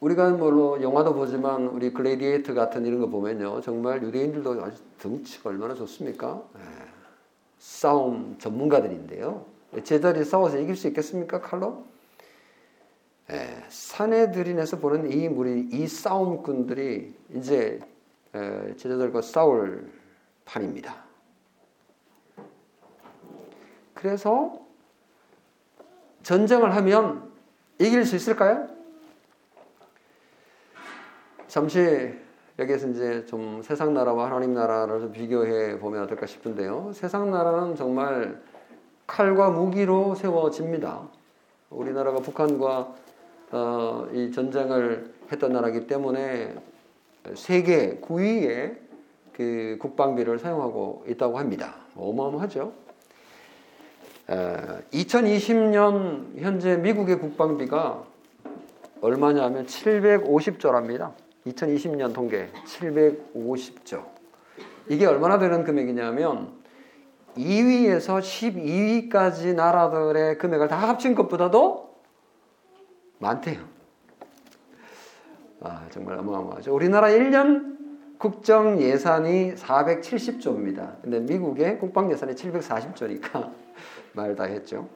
우리가 0.00 0.30
뭐 0.30 0.82
영화도 0.82 1.14
보지만 1.14 1.68
우리 1.68 1.92
글래디에이터 1.92 2.54
같은 2.54 2.84
이런 2.84 2.98
거 2.98 3.06
보면요. 3.06 3.60
정말 3.60 4.02
유대인들도 4.02 4.64
아주 4.64 4.82
등치가 4.98 5.50
얼마나 5.50 5.74
좋습니까? 5.74 6.42
네. 6.54 6.60
싸움 7.58 8.36
전문가들인데요. 8.38 9.59
제자리 9.84 10.24
싸워서 10.24 10.58
이길 10.58 10.76
수 10.76 10.88
있겠습니까? 10.88 11.40
칼로? 11.40 11.84
에, 13.30 13.64
산에 13.68 14.32
들인해서 14.32 14.78
보는 14.78 15.12
이 15.12 15.28
무리, 15.28 15.68
이 15.70 15.86
싸움꾼들이 15.86 17.14
이제 17.34 17.78
에, 18.34 18.74
제자들과 18.76 19.22
싸울 19.22 19.90
판입니다. 20.44 21.04
그래서 23.94 24.58
전쟁을 26.22 26.74
하면 26.76 27.30
이길 27.78 28.04
수 28.04 28.16
있을까요? 28.16 28.68
잠시 31.46 32.14
여기에서 32.58 32.88
이제 32.88 33.24
좀 33.26 33.62
세상 33.62 33.94
나라와 33.94 34.26
하나님 34.26 34.54
나라를 34.54 35.00
좀 35.00 35.12
비교해 35.12 35.78
보면 35.78 36.02
어떨까 36.02 36.26
싶은데요. 36.26 36.92
세상 36.94 37.30
나라는 37.30 37.76
정말 37.76 38.40
칼과 39.10 39.50
무기로 39.50 40.14
세워집니다. 40.14 41.00
우리나라가 41.70 42.20
북한과 42.20 42.94
어, 43.50 44.08
이 44.12 44.30
전쟁을 44.30 45.12
했던 45.32 45.52
나라이기 45.52 45.88
때문에 45.88 46.54
세계 47.34 47.98
9위의 47.98 48.76
그 49.32 49.78
국방비를 49.80 50.38
사용하고 50.38 51.04
있다고 51.08 51.40
합니다. 51.40 51.74
어마어마하죠. 51.96 52.72
2020년 54.92 56.38
현재 56.38 56.76
미국의 56.76 57.18
국방비가 57.18 58.04
얼마냐면 59.00 59.66
750조랍니다. 59.66 61.14
2020년 61.48 62.14
통계 62.14 62.48
750조. 62.64 64.04
이게 64.88 65.06
얼마나 65.06 65.40
되는 65.40 65.64
금액이냐면 65.64 66.59
2위에서 67.36 68.20
12위까지 68.20 69.54
나라들의 69.54 70.38
금액을 70.38 70.68
다 70.68 70.76
합친 70.76 71.14
것보다도 71.14 71.94
많대요. 73.18 73.60
아, 75.62 75.86
정말 75.90 76.18
어마어마하죠. 76.18 76.74
우리나라 76.74 77.08
1년 77.08 77.78
국정 78.18 78.80
예산이 78.80 79.54
470조입니다. 79.54 81.00
근데 81.02 81.20
미국의 81.20 81.78
국방 81.78 82.10
예산이 82.10 82.34
740조니까 82.34 83.50
말 84.12 84.34
다 84.34 84.44
했죠. 84.44 84.88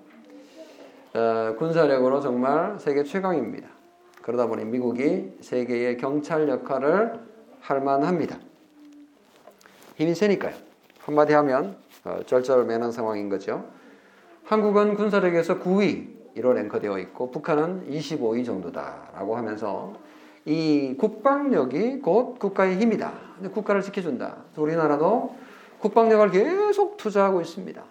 어, 1.15 1.55
군사력으로 1.59 2.21
정말 2.21 2.79
세계 2.79 3.05
최강입니다. 3.05 3.69
그러다 4.23 4.47
보니 4.47 4.65
미국이 4.65 5.37
세계의 5.41 5.97
경찰 5.99 6.49
역할을 6.49 7.21
할 7.61 7.81
만합니다. 7.81 8.39
힘이 9.97 10.15
세니까요. 10.15 10.55
한마디 10.99 11.35
하면 11.35 11.77
어, 11.77 11.84
쩔쩔매는 12.27 12.93
상황인 12.93 13.29
거죠. 13.29 13.65
한국은 14.45 14.95
군사력에서 14.95 15.59
9위로 15.61 16.53
랭크되어 16.53 16.99
있고 16.99 17.31
북한은 17.31 17.89
25위 17.91 18.45
정도다라고 18.45 19.37
하면서 19.37 19.95
이 20.45 20.95
국방력이 20.99 22.01
곧 22.01 22.39
국가의 22.39 22.79
힘이다. 22.79 23.13
국가를 23.53 23.81
지켜준다. 23.81 24.37
우리나라도 24.57 25.35
국방력을 25.81 26.31
계속 26.31 26.97
투자하고 26.99 27.41
있습니다. 27.41 27.83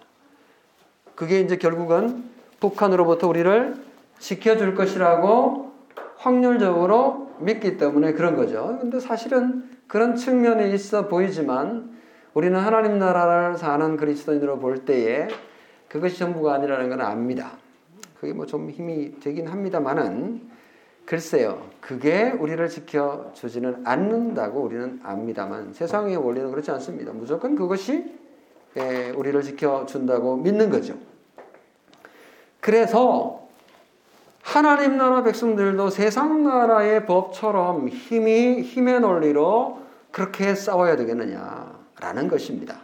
그게 1.14 1.40
이제 1.40 1.56
결국은 1.56 2.24
북한으로부터 2.60 3.28
우리를 3.28 3.74
지켜줄 4.18 4.74
것이라고 4.74 5.72
확률적으로 6.16 7.30
믿기 7.40 7.76
때문에 7.76 8.12
그런 8.12 8.36
거죠. 8.36 8.78
근데 8.80 9.00
사실은 9.00 9.68
그런 9.86 10.16
측면이 10.16 10.72
있어 10.72 11.08
보이지만 11.08 11.93
우리는 12.34 12.58
하나님 12.58 12.98
나라를 12.98 13.56
사는 13.56 13.96
그리스도인으로 13.96 14.58
볼 14.58 14.84
때에 14.84 15.28
그것이 15.88 16.18
전부가 16.18 16.54
아니라는 16.54 16.88
건 16.88 17.00
압니다. 17.00 17.52
그게 18.20 18.32
뭐 18.32 18.46
좀 18.46 18.70
힘이 18.70 19.20
되긴 19.20 19.46
합니다만은 19.46 20.50
글쎄요, 21.06 21.62
그게 21.80 22.30
우리를 22.30 22.66
지켜주지는 22.68 23.82
않는다고 23.86 24.62
우리는 24.62 25.00
압니다만 25.02 25.74
세상의 25.74 26.16
원리는 26.16 26.50
그렇지 26.50 26.70
않습니다. 26.72 27.12
무조건 27.12 27.54
그것이 27.54 28.12
예, 28.76 29.10
우리를 29.10 29.40
지켜준다고 29.42 30.36
믿는 30.38 30.70
거죠. 30.70 30.94
그래서 32.60 33.46
하나님 34.42 34.96
나라 34.96 35.22
백성들도 35.22 35.90
세상 35.90 36.42
나라의 36.42 37.06
법처럼 37.06 37.88
힘이 37.88 38.62
힘의 38.62 39.00
논리로 39.00 39.78
그렇게 40.10 40.54
싸워야 40.54 40.96
되겠느냐 40.96 41.73
라는 42.00 42.28
것입니다. 42.28 42.80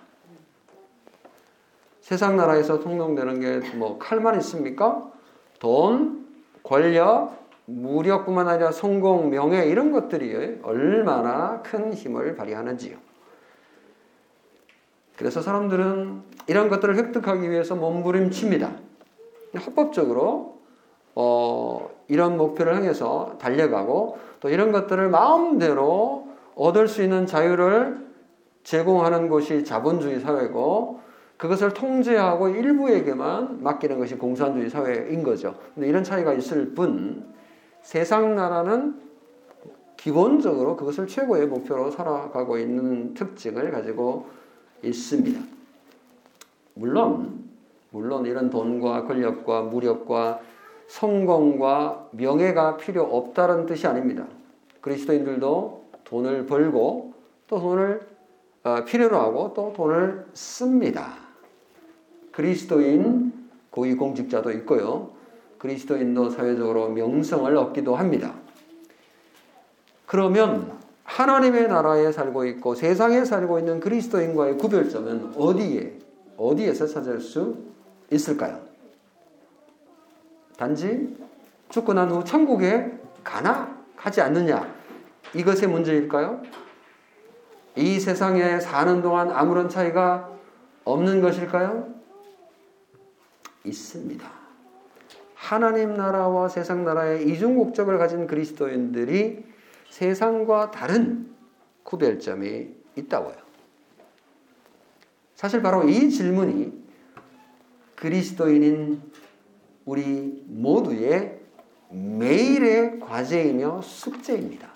세상 2.01 2.37
나라에서 2.37 2.81
통용되는 2.81 3.41
게 3.41 3.77
뭐 3.77 3.99
칼만 3.99 4.37
있습니까? 4.41 5.11
돈, 5.59 6.27
권력, 6.63 7.39
무력뿐만 7.67 8.49
아니라 8.49 8.73
성공, 8.73 9.31
명예 9.31 9.65
이런 9.67 9.93
것들이 9.93 10.59
얼마나 10.63 11.63
큰 11.63 11.93
힘을 11.93 12.35
발휘하는지요. 12.35 12.97
그래서 15.17 15.43
사람들은 15.43 16.23
이런 16.47 16.69
것들을 16.69 16.97
획득하기 16.97 17.49
위해서 17.51 17.77
몸부림칩니다. 17.77 18.73
합법적으로 19.55 20.59
어, 21.15 21.91
이런 22.09 22.37
목표를 22.37 22.75
향해서 22.75 23.37
달려가고 23.39 24.19
또 24.41 24.49
이런 24.49 24.73
것들을 24.73 25.09
마음대로 25.11 26.29
얻을 26.55 26.89
수 26.89 27.03
있는 27.03 27.27
자유를 27.27 28.10
제공하는 28.71 29.29
곳이 29.29 29.65
자본주의 29.65 30.21
사회고 30.21 31.01
그것을 31.37 31.75
통제하고 31.75 32.51
일부에게만 32.51 33.65
맡기는 33.65 33.99
것이 33.99 34.15
공산주의 34.15 34.71
사회인 34.71 35.25
거죠. 35.25 35.57
근데 35.75 35.89
이런 35.89 36.05
차이가 36.05 36.33
있을 36.35 36.73
뿐 36.73 37.35
세상 37.83 38.37
나라는 38.37 38.95
기본적으로 39.97 40.77
그것을 40.77 41.09
최고의 41.09 41.49
목표로 41.49 41.91
살아가고 41.91 42.59
있는 42.59 43.13
특징을 43.15 43.73
가지고 43.73 44.29
있습니다. 44.85 45.41
물론, 46.75 47.43
물론 47.91 48.25
이런 48.25 48.51
돈과 48.51 49.07
권력과 49.07 49.63
무력과 49.63 50.43
성공과 50.87 52.09
명예가 52.13 52.77
필요 52.77 53.03
없다는 53.03 53.67
뜻이 53.67 53.89
아닙니다. 53.89 54.27
그리스도인들도 54.81 55.87
돈을 56.05 56.47
벌고 56.47 57.15
또 57.49 57.59
돈을 57.59 58.01
어, 58.01 58.20
필요로 58.87 59.17
하고 59.19 59.53
또 59.55 59.73
돈을 59.75 60.27
씁니다. 60.35 61.15
그리스도인 62.33 63.33
고위공직자도 63.71 64.51
있고요. 64.53 65.11
그리스도인도 65.59 66.31
사회적으로 66.31 66.89
명성을 66.89 67.55
얻기도 67.57 67.97
합니다. 67.97 68.35
그러면 70.07 70.73
하나님의 71.05 71.69
나라에 71.69 72.13
살고 72.13 72.45
있고 72.47 72.75
세상에 72.75 73.25
살고 73.25 73.59
있는 73.59 73.81
그리스도인과의 73.81 74.59
구별점은 74.59 75.35
어디에 75.37 75.99
어디에서 76.37 76.87
찾을 76.87 77.21
수 77.21 77.57
있을까요? 78.11 78.61
단지 80.57 81.17
죽고 81.69 81.95
난 81.95 82.11
후 82.11 82.25
천국에 82.25 82.93
가나 83.23 83.77
가지 83.97 84.21
않느냐 84.21 84.73
이것의 85.35 85.69
문제일까요? 85.69 86.43
이 87.81 87.99
세상에 87.99 88.61
사는 88.61 89.01
동안 89.01 89.31
아무런 89.31 89.69
차이가 89.69 90.31
없는 90.85 91.21
것일까요? 91.21 91.95
있습니다. 93.65 94.31
하나님 95.35 95.95
나라와 95.95 96.49
세상 96.49 96.85
나라의 96.85 97.29
이중 97.29 97.57
목적을 97.57 97.99
가진 97.99 98.27
그리스도인들이 98.27 99.45
세상과 99.89 100.71
다른 100.71 101.31
구별점이 101.83 102.69
있다고요. 102.97 103.37
사실 105.35 105.63
바로 105.63 105.89
이 105.89 106.11
질문이 106.11 106.73
그리스도인인 107.97 109.03
우리 109.85 110.45
모두의 110.47 111.41
매일의 111.91 113.01
과제이며 113.01 113.81
숙제입니다. 113.83 114.71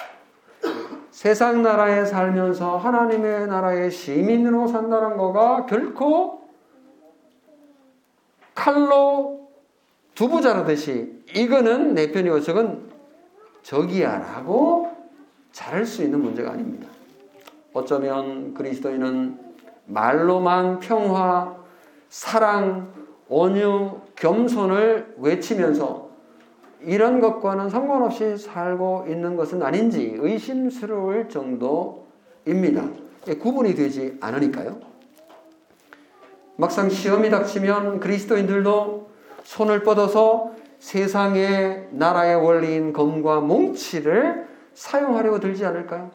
세상 1.15 1.63
나라에 1.63 2.05
살면서 2.05 2.77
하나님의 2.77 3.47
나라의 3.47 3.93
시민으로 3.93 4.67
산다는 4.67 5.17
거가 5.17 5.65
결코 5.65 6.43
칼로 8.53 9.49
두부 10.17 10.43
자르듯이 10.43 11.23
이거는 11.33 11.95
내 11.95 12.11
편이고 12.11 12.41
저건 12.41 12.91
적이야 13.63 14.19
라고 14.19 14.91
자를 15.53 15.87
수 15.87 16.03
있는 16.03 16.21
문제가 16.21 16.51
아닙니다. 16.51 16.89
어쩌면 17.73 18.53
그리스도인은 18.53 19.39
말로만 19.87 20.81
평화, 20.81 21.55
사랑, 22.09 22.93
온유, 23.29 24.01
겸손을 24.17 25.15
외치면서 25.19 26.04
이런 26.87 27.21
것과는 27.21 27.71
상관없이 27.71 28.37
살고 28.37 29.07
있는 29.09 29.37
것은 29.37 29.63
아닌지 29.63 30.17
의심스러울 30.19 31.29
정도입니다. 31.29 32.89
구분이 33.41 33.75
되지 33.75 34.19
않으니까요. 34.21 34.79
막상 36.57 36.89
시험이 36.89 37.31
닥치면 37.31 38.01
그리스도인들도 38.01 39.09
손을 39.43 39.83
뻗어서 39.83 40.53
세상의 40.79 41.89
나라의 41.93 42.37
원리인 42.37 42.93
검과 42.93 43.41
몽치를 43.41 44.47
사용하려고 44.75 45.41
들지 45.41 45.65
않을까요? 45.65 46.11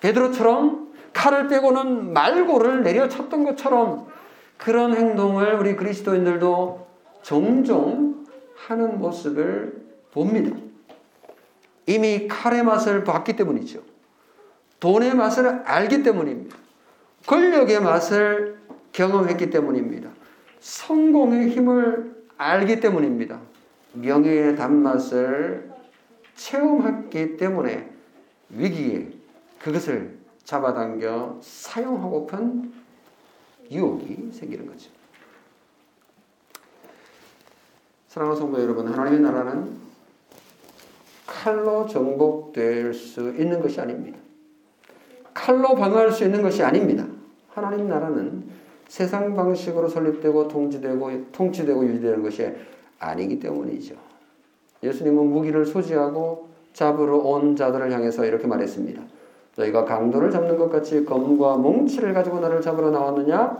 베드로처럼 0.00 0.92
칼을 1.12 1.48
빼고는 1.48 2.12
말고를 2.12 2.82
내려쳤던 2.82 3.44
것처럼 3.44 4.06
그런 4.56 4.94
행동을 4.94 5.54
우리 5.54 5.76
그리스도인들도 5.76 6.86
종종 7.22 8.09
하는 8.66 8.98
모습을 8.98 9.80
봅니다. 10.12 10.56
이미 11.86 12.28
칼의 12.28 12.62
맛을 12.62 13.04
봤기 13.04 13.36
때문이죠. 13.36 13.82
돈의 14.80 15.14
맛을 15.14 15.46
알기 15.64 16.02
때문입니다. 16.02 16.56
권력의 17.26 17.80
맛을 17.80 18.58
경험했기 18.92 19.50
때문입니다. 19.50 20.10
성공의 20.60 21.50
힘을 21.50 22.14
알기 22.36 22.80
때문입니다. 22.80 23.40
명예의 23.92 24.56
단맛을 24.56 25.70
체험했기 26.36 27.36
때문에 27.36 27.90
위기에 28.50 29.08
그것을 29.58 30.18
잡아당겨 30.44 31.38
사용하고픈 31.42 32.72
유혹이 33.70 34.30
생기는 34.32 34.66
거죠. 34.66 34.90
사랑하는 38.10 38.40
성도 38.40 38.60
여러분, 38.60 38.88
하나님의 38.88 39.20
나라는 39.20 39.70
칼로 41.28 41.86
정복될 41.86 42.92
수 42.92 43.20
있는 43.36 43.62
것이 43.62 43.80
아닙니다. 43.80 44.18
칼로 45.32 45.76
방어할 45.76 46.10
수 46.10 46.24
있는 46.24 46.42
것이 46.42 46.60
아닙니다. 46.60 47.06
하나님 47.50 47.88
나라는 47.88 48.42
세상 48.88 49.36
방식으로 49.36 49.88
설립되고 49.88 50.48
통치되고 50.48 51.30
통치되고 51.30 51.84
유지되는 51.86 52.24
것이 52.24 52.52
아니기 52.98 53.38
때문이죠. 53.38 53.94
예수님은 54.82 55.26
무기를 55.26 55.64
소지하고 55.64 56.48
잡으러 56.72 57.16
온 57.16 57.54
자들을 57.54 57.92
향해서 57.92 58.24
이렇게 58.24 58.48
말했습니다. 58.48 59.00
너희가 59.56 59.84
강도를 59.84 60.32
잡는 60.32 60.58
것 60.58 60.68
같이 60.68 61.04
검과 61.04 61.58
몽치를 61.58 62.12
가지고 62.12 62.40
나를 62.40 62.60
잡으러 62.60 62.90
나왔느냐? 62.90 63.56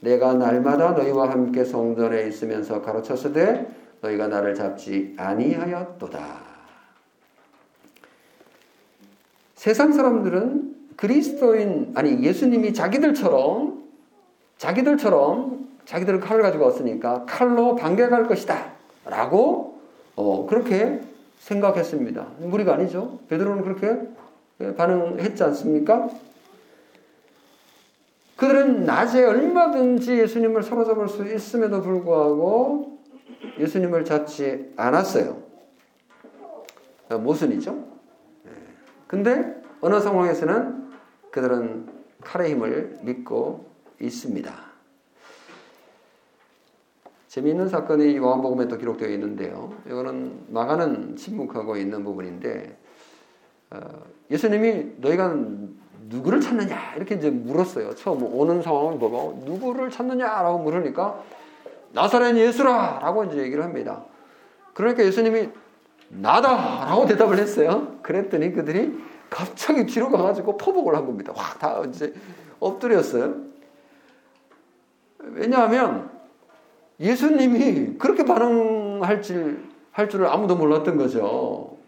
내가 0.00 0.34
날마다 0.34 0.90
너희와 0.90 1.30
함께 1.30 1.64
성전에 1.64 2.26
있으면서 2.26 2.82
가르쳤으되 2.82 3.83
너희가 4.04 4.28
나를 4.28 4.54
잡지 4.54 5.14
아니하였도다. 5.16 6.54
세상 9.54 9.92
사람들은 9.92 10.74
그리스도인 10.96 11.92
아니 11.94 12.22
예수님이 12.22 12.74
자기들처럼 12.74 13.82
자기들처럼 14.58 15.68
자기들은 15.86 16.20
칼을 16.20 16.42
가지고 16.42 16.66
왔으니까 16.66 17.24
칼로 17.26 17.74
반격할 17.74 18.26
것이다라고 18.26 19.80
어, 20.16 20.46
그렇게 20.46 21.00
생각했습니다. 21.38 22.26
무리가 22.38 22.74
아니죠. 22.74 23.18
베드로는 23.28 23.64
그렇게 23.64 23.98
반응했지 24.76 25.42
않습니까? 25.44 26.08
그들은 28.36 28.84
낮에 28.84 29.24
얼마든지 29.24 30.18
예수님을 30.18 30.62
사로잡을 30.62 31.08
수 31.08 31.26
있음에도 31.26 31.82
불구하고 31.82 32.93
예수님을 33.58 34.04
잡지 34.04 34.72
않았어요. 34.76 35.42
모순이죠. 37.10 37.72
네. 38.44 38.52
근데 39.06 39.62
어느 39.80 40.00
상황에서는 40.00 40.90
그들은 41.30 41.88
칼의 42.22 42.52
힘을 42.52 42.98
믿고 43.02 43.66
있습니다. 44.00 44.52
재미있는 47.28 47.68
사건이 47.68 48.16
요한복음에 48.16 48.68
또 48.68 48.78
기록되어 48.78 49.08
있는데요. 49.10 49.74
이거는 49.86 50.44
마가는 50.48 51.16
침묵하고 51.16 51.76
있는 51.76 52.04
부분인데 52.04 52.78
어, 53.70 53.78
예수님이 54.30 54.92
너희가 54.98 55.36
누구를 56.08 56.40
찾느냐 56.40 56.94
이렇게 56.96 57.16
이제 57.16 57.30
물었어요. 57.30 57.94
처음 57.96 58.22
오는 58.22 58.62
상황을 58.62 58.98
보고 58.98 59.42
누구를 59.44 59.90
찾느냐라고 59.90 60.58
물으니까 60.58 61.24
나사렛 61.94 62.36
예수라 62.36 62.98
라고 63.00 63.24
이제 63.24 63.38
얘기를 63.38 63.62
합니다. 63.62 64.04
그러니까 64.74 65.04
예수님이 65.04 65.48
나다 66.08 66.84
라고 66.86 67.06
대답을 67.06 67.38
했어요. 67.38 67.96
그랬더니 68.02 68.52
그들이 68.52 68.98
갑자기 69.30 69.86
뒤로 69.86 70.10
가가지고 70.10 70.56
포복을 70.56 70.94
한 70.94 71.06
겁니다. 71.06 71.32
확 71.34 71.58
다 71.58 71.82
이제 71.88 72.12
엎드렸어요. 72.60 73.34
왜냐하면 75.18 76.10
예수님이 77.00 77.96
그렇게 77.98 78.24
반응할 78.24 79.22
줄, 79.22 79.64
할 79.90 80.08
줄을 80.08 80.26
아무도 80.26 80.56
몰랐던 80.56 80.96
거죠. 80.96 81.78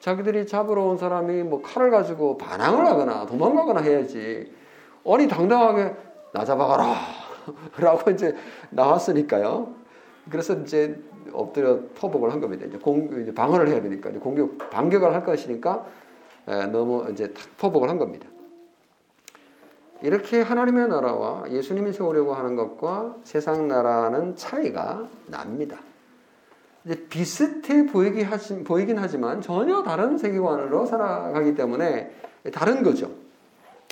자기들이 0.00 0.46
잡으러 0.46 0.84
온 0.84 0.96
사람이 0.96 1.42
뭐 1.42 1.60
칼을 1.60 1.90
가지고 1.90 2.38
반항을 2.38 2.86
하거나 2.86 3.26
도망가거나 3.26 3.80
해야지. 3.80 4.52
아니, 5.06 5.28
당당하게 5.28 5.94
나 6.32 6.44
잡아가라. 6.44 6.94
라고 7.78 8.10
이제 8.10 8.34
나왔으니까요. 8.70 9.74
그래서 10.30 10.54
이제 10.54 10.98
엎드려 11.32 11.80
포복을 11.94 12.32
한 12.32 12.40
겁니다. 12.40 12.66
이제 12.66 12.78
공, 12.78 13.20
이제 13.22 13.32
방어를 13.32 13.68
해야 13.68 13.80
되니까, 13.80 14.10
이제 14.10 14.18
공격, 14.18 14.70
반격을 14.70 15.12
할 15.12 15.24
것이니까, 15.24 15.86
에, 16.48 16.66
너무 16.66 17.10
이제 17.10 17.32
포복을 17.58 17.88
한 17.88 17.98
겁니다. 17.98 18.26
이렇게 20.02 20.42
하나님의 20.42 20.88
나라와 20.88 21.50
예수님이 21.50 21.92
세우려고 21.92 22.34
하는 22.34 22.54
것과 22.54 23.16
세상 23.24 23.66
나라는 23.66 24.36
차이가 24.36 25.08
납니다. 25.26 25.78
이제 26.84 27.06
비슷해 27.08 27.86
보이기 27.86 28.22
하지, 28.22 28.62
보이긴 28.62 28.98
하지만 28.98 29.40
전혀 29.40 29.82
다른 29.82 30.16
세계관으로 30.16 30.86
살아가기 30.86 31.54
때문에 31.54 32.12
다른 32.52 32.82
거죠. 32.82 33.10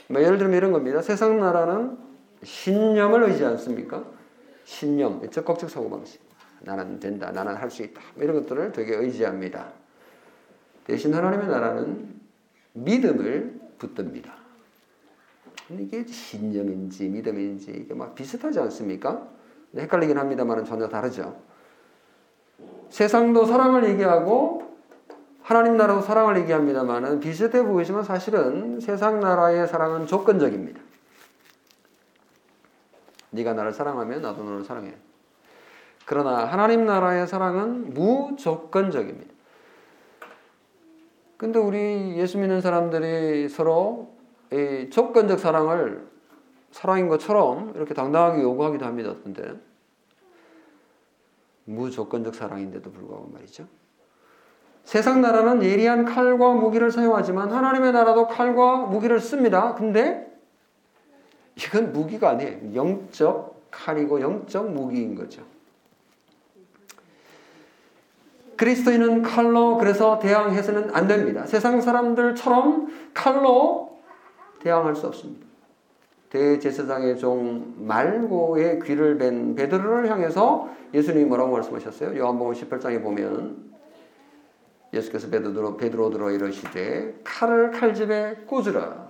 뭐 0.08 0.22
예를 0.22 0.38
들면 0.38 0.56
이런 0.56 0.72
겁니다. 0.72 1.02
세상 1.02 1.40
나라는 1.40 1.98
신념을 2.46 3.24
의지 3.24 3.44
않습니까? 3.44 4.04
신념, 4.64 5.28
적극적 5.30 5.68
사고방식. 5.68 6.20
나는 6.60 6.98
된다, 6.98 7.30
나는 7.30 7.54
할 7.54 7.70
수 7.70 7.82
있다. 7.82 8.00
뭐 8.14 8.24
이런 8.24 8.40
것들을 8.40 8.72
되게 8.72 8.94
의지합니다. 8.94 9.68
대신 10.84 11.12
하나님의 11.12 11.48
나라는 11.48 12.14
믿음을 12.72 13.60
붙듭니다. 13.78 14.32
이게 15.70 16.06
신념인지 16.06 17.08
믿음인지 17.08 17.72
이게 17.72 17.94
막 17.94 18.14
비슷하지 18.14 18.60
않습니까? 18.60 19.28
헷갈리긴 19.76 20.16
합니다만 20.16 20.64
전혀 20.64 20.88
다르죠. 20.88 21.36
세상도 22.88 23.44
사랑을 23.46 23.88
얘기하고 23.90 24.76
하나님 25.42 25.76
나라도 25.76 26.00
사랑을 26.00 26.38
얘기합니다만 26.38 27.20
비슷해 27.20 27.62
보이지만 27.62 28.04
사실은 28.04 28.80
세상 28.80 29.20
나라의 29.20 29.66
사랑은 29.66 30.06
조건적입니다. 30.06 30.85
네가 33.30 33.54
나를 33.54 33.72
사랑하면 33.72 34.22
나도 34.22 34.42
너를 34.42 34.64
사랑해. 34.64 34.94
그러나 36.04 36.44
하나님 36.44 36.86
나라의 36.86 37.26
사랑은 37.26 37.92
무조건적입니다. 37.92 39.34
근데 41.36 41.58
우리 41.58 42.16
예수 42.16 42.38
믿는 42.38 42.60
사람들이 42.60 43.48
서로 43.48 44.14
이 44.52 44.88
조건적 44.90 45.38
사랑을 45.38 46.06
사랑인 46.70 47.08
것처럼 47.08 47.72
이렇게 47.74 47.94
당당하게 47.94 48.42
요구하기도 48.42 48.84
합니다. 48.84 49.10
어떤데 49.10 49.60
무조건적 51.64 52.34
사랑인데도 52.34 52.90
불구하고 52.92 53.28
말이죠. 53.32 53.66
세상 54.84 55.20
나라는 55.20 55.64
예리한 55.64 56.04
칼과 56.04 56.52
무기를 56.54 56.92
사용하지만 56.92 57.50
하나님의 57.50 57.92
나라도 57.92 58.28
칼과 58.28 58.86
무기를 58.86 59.18
씁니다. 59.18 59.74
근데 59.74 60.32
이건 61.56 61.92
무기가 61.92 62.30
아니에요. 62.30 62.74
영적 62.74 63.70
칼이고 63.70 64.20
영적 64.20 64.70
무기인 64.72 65.14
거죠. 65.14 65.42
그리스도인은 68.56 69.22
칼로 69.22 69.76
그래서 69.76 70.18
대항해서는 70.18 70.94
안 70.94 71.06
됩니다. 71.06 71.44
세상 71.46 71.80
사람들처럼 71.80 72.88
칼로 73.12 73.98
대항할 74.62 74.96
수 74.96 75.06
없습니다. 75.06 75.46
대제사장의 76.30 77.18
종 77.18 77.74
말고의 77.78 78.80
귀를 78.80 79.16
벤 79.18 79.54
베드로를 79.54 80.10
향해서 80.10 80.70
예수님이 80.92 81.24
뭐라고 81.26 81.52
말씀하셨어요? 81.52 82.18
요한복음 82.18 82.54
18장에 82.54 83.02
보면 83.02 83.74
예수께서 84.92 85.28
베드로 85.28 85.76
베드로들어 85.76 86.30
이러시되 86.30 87.20
칼을 87.24 87.70
칼집에 87.70 88.44
꽂으라. 88.46 89.05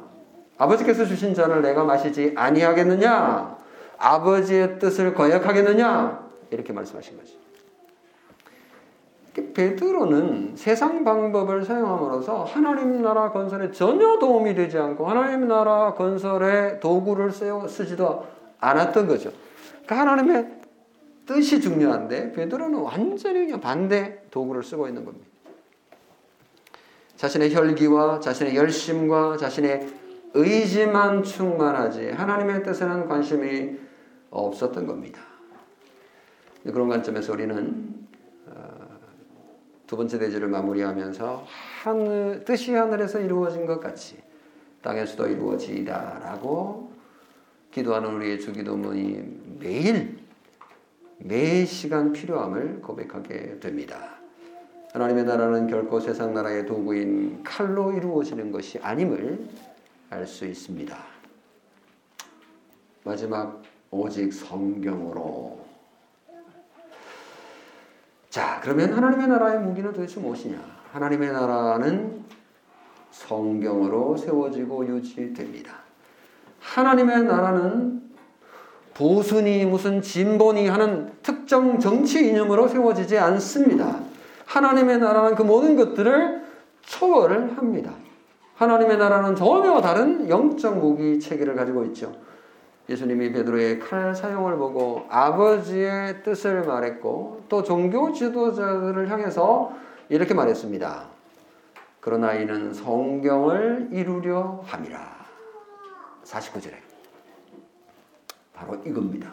아버지께서 0.58 1.04
주신 1.04 1.34
잔을 1.34 1.62
내가 1.62 1.84
마시지 1.84 2.32
아니하겠느냐? 2.34 3.56
아버지의 3.98 4.78
뜻을 4.78 5.14
거역하겠느냐? 5.14 6.26
이렇게 6.50 6.72
말씀하신 6.72 7.16
거죠. 7.18 7.46
베드로는 9.52 10.54
세상 10.56 11.04
방법을 11.04 11.64
사용함으로써 11.64 12.44
하나님 12.44 13.02
나라 13.02 13.32
건설에 13.32 13.70
전혀 13.70 14.18
도움이 14.18 14.54
되지 14.54 14.78
않고 14.78 15.06
하나님 15.06 15.46
나라 15.46 15.92
건설에 15.92 16.80
도구를 16.80 17.32
쓰지도 17.32 18.26
않았던 18.60 19.06
거죠. 19.06 19.30
그러니까 19.84 19.98
하나님의 19.98 20.46
뜻이 21.26 21.60
중요한데 21.60 22.32
베드로는 22.32 22.78
완전히 22.78 23.44
그냥 23.44 23.60
반대 23.60 24.22
도구를 24.30 24.62
쓰고 24.62 24.88
있는 24.88 25.04
겁니다. 25.04 25.26
자신의 27.16 27.54
혈기와 27.54 28.20
자신의 28.20 28.56
열심과 28.56 29.36
자신의 29.36 30.05
의지만 30.36 31.22
충만하지 31.22 32.10
하나님의 32.10 32.62
뜻에는 32.62 33.08
관심이 33.08 33.78
없었던 34.30 34.86
겁니다. 34.86 35.20
그런 36.62 36.88
관점에서 36.88 37.32
우리는 37.32 37.94
어, 38.46 38.98
두 39.86 39.96
번째 39.96 40.18
대지를 40.18 40.48
마무리하면서 40.48 41.44
하늘, 41.82 42.44
뜻이 42.44 42.74
하늘에서 42.74 43.20
이루어진 43.20 43.66
것 43.66 43.80
같이 43.80 44.18
땅에서도 44.82 45.26
이루어지이다라고 45.26 46.90
기도하는 47.70 48.14
우리의 48.16 48.40
주기도문이 48.40 49.58
매일 49.60 50.18
매 51.18 51.64
시간 51.64 52.12
필요함을 52.12 52.82
고백하게 52.82 53.58
됩니다. 53.60 54.16
하나님의 54.92 55.24
나라는 55.24 55.66
결코 55.66 56.00
세상 56.00 56.34
나라의 56.34 56.66
도구인 56.66 57.42
칼로 57.42 57.92
이루어지는 57.92 58.50
것이 58.52 58.78
아님을 58.78 59.46
알 60.16 60.26
수 60.26 60.46
있습니다. 60.46 60.96
마지막 63.04 63.62
오직 63.90 64.32
성경으로. 64.32 65.60
자, 68.30 68.58
그러면 68.62 68.94
하나님의 68.94 69.28
나라의 69.28 69.60
무기는 69.60 69.92
도대체 69.92 70.18
무엇이냐? 70.18 70.58
하나님의 70.92 71.32
나라는 71.32 72.24
성경으로 73.10 74.16
세워지고 74.16 74.86
유지됩니다. 74.88 75.74
하나님의 76.60 77.24
나라는 77.24 78.02
보수니 78.94 79.66
무슨 79.66 80.00
진보니 80.00 80.68
하는 80.68 81.12
특정 81.22 81.78
정치 81.78 82.26
이념으로 82.26 82.68
세워지지 82.68 83.18
않습니다. 83.18 84.00
하나님의 84.46 84.98
나라는 84.98 85.34
그 85.34 85.42
모든 85.42 85.76
것들을 85.76 86.42
초월을 86.80 87.58
합니다. 87.58 87.92
하나님의 88.56 88.96
나라는 88.96 89.36
전혀 89.36 89.80
다른 89.80 90.28
영적 90.28 90.78
무기 90.78 91.20
체계를 91.20 91.54
가지고 91.54 91.84
있죠. 91.86 92.14
예수님이 92.88 93.32
베드로의 93.32 93.80
칼 93.80 94.14
사용을 94.14 94.56
보고 94.56 95.06
아버지의 95.08 96.22
뜻을 96.22 96.62
말했고 96.62 97.44
또 97.48 97.62
종교 97.62 98.12
지도자들을 98.12 99.10
향해서 99.10 99.72
이렇게 100.08 100.34
말했습니다. 100.34 101.08
그러나 102.00 102.34
이는 102.34 102.72
성경을 102.72 103.88
이루려 103.90 104.62
함이라. 104.64 105.16
49절에. 106.24 106.74
바로 108.54 108.76
이겁니다. 108.86 109.32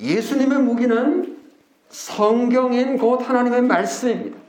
예수님의 0.00 0.58
무기는 0.60 1.38
성경인 1.88 2.98
곧 2.98 3.18
하나님의 3.28 3.62
말씀입니다. 3.62 4.47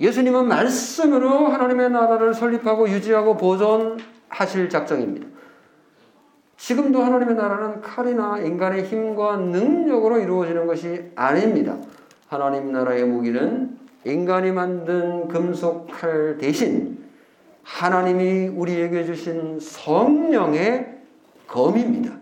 예수님은 0.00 0.48
말씀으로 0.48 1.46
하나님의 1.46 1.90
나라를 1.90 2.34
설립하고 2.34 2.88
유지하고 2.88 3.36
보존하실 3.36 4.68
작정입니다. 4.68 5.26
지금도 6.56 7.02
하나님의 7.02 7.34
나라는 7.34 7.80
칼이나 7.80 8.38
인간의 8.38 8.84
힘과 8.84 9.36
능력으로 9.36 10.18
이루어지는 10.18 10.66
것이 10.66 11.10
아닙니다. 11.14 11.76
하나님 12.28 12.72
나라의 12.72 13.04
무기는 13.04 13.78
인간이 14.04 14.52
만든 14.52 15.28
금속 15.28 15.88
칼 15.90 16.38
대신 16.38 17.04
하나님이 17.62 18.48
우리에게 18.48 19.04
주신 19.04 19.58
성령의 19.60 20.98
검입니다. 21.46 22.12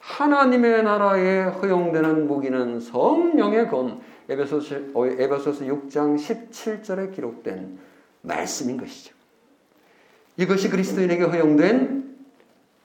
하나님의 0.00 0.82
나라에 0.82 1.42
허용되는 1.44 2.26
무기는 2.26 2.80
성령의 2.80 3.68
검. 3.68 4.00
에베소서, 4.28 4.76
에베소서 4.96 5.64
6장 5.64 6.16
17절에 6.16 7.14
기록된 7.14 7.78
말씀인 8.22 8.78
것이죠. 8.78 9.14
이것이 10.36 10.68
그리스도인에게 10.68 11.24
허용된 11.24 12.16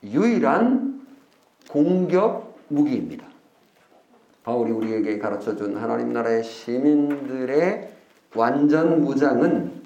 유일한 0.03 1.07
공격 1.69 2.59
무기입니다. 2.67 3.25
바울이 4.43 4.71
우리에게 4.71 5.19
가르쳐 5.19 5.55
준 5.55 5.77
하나님 5.77 6.13
나라의 6.13 6.43
시민들의 6.43 7.93
완전 8.35 9.01
무장은 9.01 9.81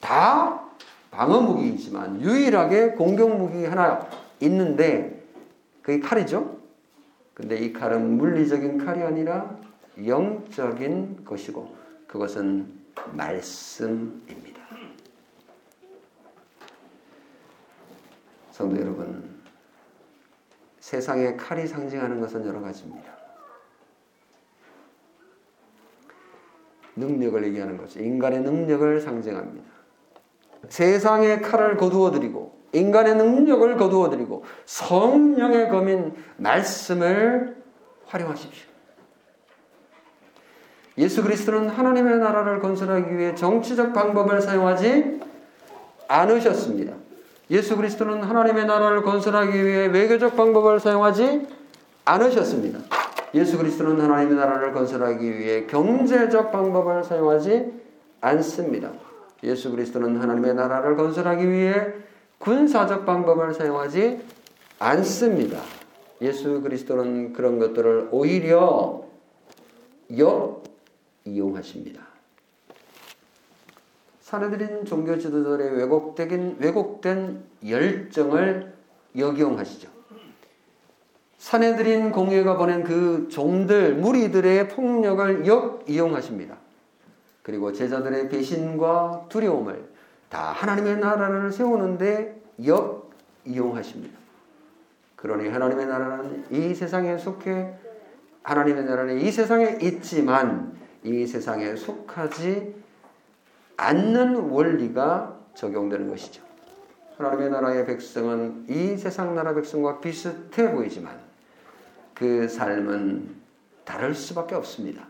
다 0.00 0.62
방어 1.10 1.40
무기이지만 1.40 2.20
유일하게 2.20 2.92
공격 2.92 3.36
무기 3.36 3.64
하나 3.64 4.06
있는데 4.40 5.22
그게 5.82 6.00
칼이죠. 6.00 6.56
근데 7.34 7.58
이 7.58 7.72
칼은 7.72 8.16
물리적인 8.16 8.84
칼이 8.84 9.02
아니라 9.02 9.56
영적인 10.04 11.24
것이고 11.24 11.74
그것은 12.06 12.72
말씀입니다. 13.12 14.60
성도 18.50 18.80
여러분, 18.80 19.36
세상의 20.80 21.36
칼이 21.36 21.66
상징하는 21.66 22.20
것은 22.20 22.46
여러 22.46 22.60
가지입니다. 22.60 23.16
능력을 26.96 27.44
얘기하는 27.44 27.76
거죠. 27.76 28.00
인간의 28.00 28.40
능력을 28.40 29.00
상징합니다. 29.00 29.70
세상의 30.68 31.42
칼을 31.42 31.76
거두어 31.76 32.10
드리고 32.10 32.56
인간의 32.72 33.16
능력을 33.16 33.76
거두어 33.76 34.10
드리고 34.10 34.44
성령의 34.64 35.68
검인 35.68 36.14
말씀을 36.38 37.62
활용하십시오. 38.06 38.75
예수 40.98 41.22
그리스도는 41.22 41.68
하나님의 41.68 42.18
나라를 42.18 42.60
건설하기 42.60 43.16
위해 43.16 43.34
정치적 43.34 43.92
방법을 43.92 44.40
사용하지 44.40 45.20
않으셨습니다. 46.08 46.94
예수 47.50 47.76
그리스도는 47.76 48.22
하나님의 48.22 48.66
나라를 48.66 49.02
건설하기 49.02 49.64
위해 49.64 49.86
외교적 49.86 50.36
방법을 50.36 50.80
사용하지 50.80 51.46
않으셨습니다. 52.04 52.78
예수 53.34 53.58
그리스도는 53.58 54.00
하나님의 54.00 54.36
나라를 54.36 54.72
건설하기 54.72 55.38
위해 55.38 55.66
경제적 55.66 56.50
방법을 56.50 57.04
사용하지 57.04 57.72
않습니다. 58.20 58.90
예수 59.44 59.70
그리스도는 59.70 60.20
하나님의 60.20 60.54
나라를 60.54 60.96
건설하기 60.96 61.48
위해 61.48 61.92
군사적 62.38 63.04
방법을 63.06 63.54
사용하지 63.54 64.20
않습니다. 64.78 65.58
예수 66.22 66.60
그리스도는 66.62 67.32
그런 67.32 67.58
것들을 67.58 68.08
오히려 68.10 69.02
역 70.18 70.65
이용하십니다. 71.26 72.02
사내들인 74.20 74.84
종교 74.84 75.18
지도자들의 75.18 75.76
왜곡된, 75.78 76.56
왜곡된 76.58 77.44
열정을 77.68 78.74
역이용하시죠. 79.16 79.88
사내들인 81.38 82.10
공예가 82.10 82.56
보낸 82.56 82.82
그 82.82 83.28
종들, 83.30 83.94
무리들의 83.94 84.68
폭력을 84.68 85.46
역이용하십니다. 85.46 86.56
그리고 87.42 87.72
제자들의 87.72 88.28
배신과 88.28 89.26
두려움을 89.28 89.88
다 90.28 90.50
하나님의 90.50 90.98
나라를 90.98 91.52
세우는데 91.52 92.42
역이용하십니다. 92.64 94.18
그러니 95.14 95.48
하나님의 95.48 95.86
나라는 95.86 96.46
이 96.50 96.74
세상에 96.74 97.16
속해 97.16 97.74
하나님의 98.42 98.84
나라는 98.84 99.20
이 99.20 99.30
세상에 99.30 99.78
있지만 99.82 100.76
이 101.06 101.26
세상에 101.26 101.76
속하지 101.76 102.74
않는 103.76 104.34
원리가 104.50 105.38
적용되는 105.54 106.08
것이죠. 106.10 106.42
하나님의 107.16 107.50
나라의 107.50 107.86
백성은 107.86 108.66
이 108.68 108.96
세상 108.96 109.34
나라 109.34 109.54
백성과 109.54 110.00
비슷해 110.00 110.72
보이지만 110.72 111.18
그 112.12 112.48
삶은 112.48 113.36
다를 113.84 114.14
수밖에 114.14 114.54
없습니다. 114.56 115.06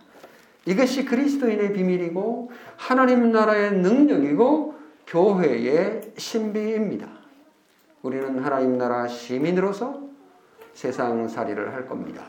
이것이 0.66 1.04
그리스도인의 1.04 1.72
비밀이고 1.72 2.50
하나님 2.76 3.32
나라의 3.32 3.72
능력이고 3.78 4.76
교회의 5.06 6.12
신비입니다. 6.18 7.08
우리는 8.02 8.38
하나님 8.40 8.76
나라 8.76 9.08
시민으로서 9.08 10.06
세상 10.74 11.26
살이를 11.26 11.72
할 11.72 11.88
겁니다. 11.88 12.24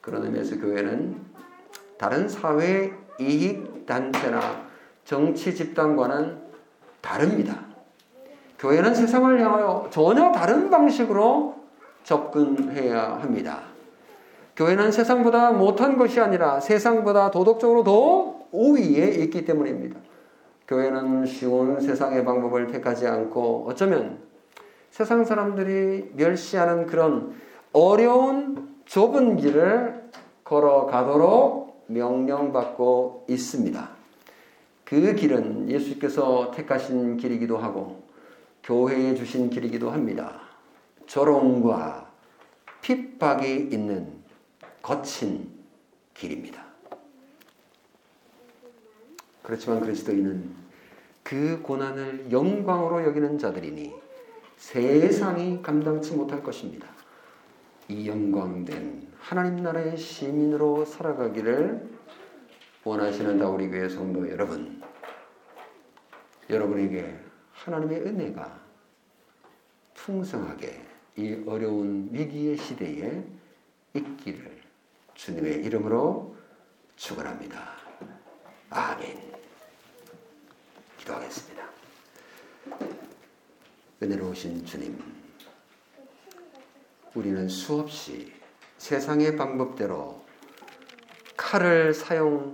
그런 0.00 0.24
의미에서 0.24 0.56
교회는 0.56 1.33
다른 2.04 2.28
사회 2.28 2.92
이익 3.18 3.86
단체나 3.86 4.38
정치 5.06 5.54
집단과는 5.54 6.36
다릅니다. 7.00 7.64
교회는 8.58 8.94
세상을 8.94 9.40
향하여 9.40 9.88
전혀 9.88 10.30
다른 10.30 10.68
방식으로 10.68 11.54
접근해야 12.02 13.20
합니다. 13.22 13.60
교회는 14.54 14.92
세상보다 14.92 15.52
못한 15.52 15.96
것이 15.96 16.20
아니라 16.20 16.60
세상보다 16.60 17.30
도덕적으로 17.30 17.84
더 17.84 18.34
우위에 18.52 19.08
있기 19.22 19.46
때문입니다. 19.46 19.98
교회는 20.68 21.24
쉬운 21.24 21.80
세상의 21.80 22.22
방법을 22.26 22.66
택하지 22.66 23.06
않고 23.06 23.64
어쩌면 23.66 24.18
세상 24.90 25.24
사람들이 25.24 26.12
멸시하는 26.16 26.84
그런 26.84 27.32
어려운 27.72 28.74
좁은 28.84 29.38
길을 29.38 30.10
걸어가도록 30.44 31.64
명령받고 31.86 33.26
있습니다. 33.28 33.90
그 34.84 35.14
길은 35.14 35.70
예수께서 35.70 36.50
택하신 36.50 37.16
길이기도 37.16 37.56
하고 37.58 38.02
교회에 38.62 39.14
주신 39.14 39.50
길이기도 39.50 39.90
합니다. 39.90 40.40
조롱과 41.06 42.10
핍박이 42.80 43.68
있는 43.70 44.12
거친 44.82 45.50
길입니다. 46.14 46.64
그렇지만 49.42 49.80
그리스도인은 49.80 50.64
그 51.22 51.60
고난을 51.62 52.28
영광으로 52.30 53.04
여기는 53.04 53.38
자들이니 53.38 53.94
세상이 54.56 55.62
감당치 55.62 56.12
못할 56.14 56.42
것입니다. 56.42 56.88
이 57.88 58.08
영광된 58.08 59.03
하나님 59.24 59.62
나라의 59.62 59.96
시민으로 59.96 60.84
살아가기를 60.84 61.82
원하시는 62.84 63.38
다우리 63.38 63.70
교회 63.70 63.88
성도 63.88 64.30
여러분, 64.30 64.82
여러분에게 66.50 67.18
하나님의 67.54 68.02
은혜가 68.02 68.60
풍성하게 69.94 70.86
이 71.16 71.42
어려운 71.46 72.10
위기의 72.12 72.58
시대에 72.58 73.24
있기를 73.94 74.60
주님의 75.14 75.64
이름으로 75.64 76.36
축원합니다. 76.96 77.78
아멘. 78.68 79.32
기도하겠습니다. 80.98 81.66
은혜로우신 84.02 84.66
주님, 84.66 85.02
우리는 87.14 87.48
수없이 87.48 88.43
세상의 88.84 89.36
방법대로 89.36 90.22
칼을 91.38 91.94
사용할 91.94 92.52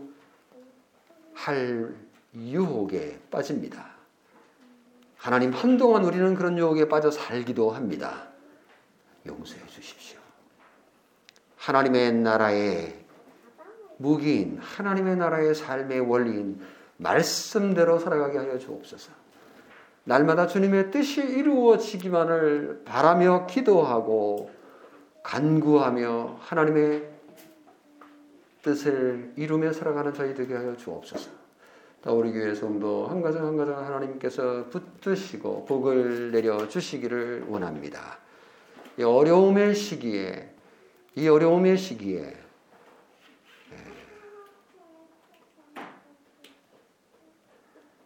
유혹에 2.37 3.19
빠집니다. 3.33 3.91
하나님, 5.17 5.51
한동안 5.51 6.05
우리는 6.05 6.37
그런 6.37 6.57
유혹에 6.57 6.89
빠져 6.89 7.11
살기도 7.11 7.73
합니다. 7.73 8.29
용서해 9.27 9.67
주십시오. 9.67 10.21
하나님의 11.57 12.13
나라의 12.13 13.05
무기인, 13.97 14.59
하나님의 14.61 15.17
나라의 15.17 15.57
삶의 15.57 15.99
원리인 15.99 16.61
말씀대로 16.99 17.99
살아가게 17.99 18.39
하여 18.39 18.57
주옵소서. 18.57 19.11
날마다 20.05 20.47
주님의 20.47 20.93
뜻이 20.93 21.23
이루어지기만을 21.23 22.83
바라며 22.85 23.49
기도하고 23.49 24.60
간구하며 25.23 26.39
하나님의 26.41 27.11
뜻을 28.63 29.33
이루며 29.37 29.73
살아가는 29.73 30.13
저희 30.13 30.35
되게 30.35 30.55
하여 30.55 30.77
주옵소서. 30.77 31.31
우리 32.07 32.33
교회 32.33 32.55
성도 32.55 33.07
한 33.07 33.21
가정 33.21 33.47
한 33.47 33.57
가정 33.57 33.77
하나님께서 33.77 34.67
붙드시고 34.71 35.67
복을 35.67 36.31
내려 36.33 36.67
주시기를 36.67 37.45
원합니다. 37.49 38.19
이 38.99 39.03
어려움의 39.03 39.75
시기에 39.75 40.55
이 41.15 41.29
어려움의 41.29 41.77
시기에 41.77 42.37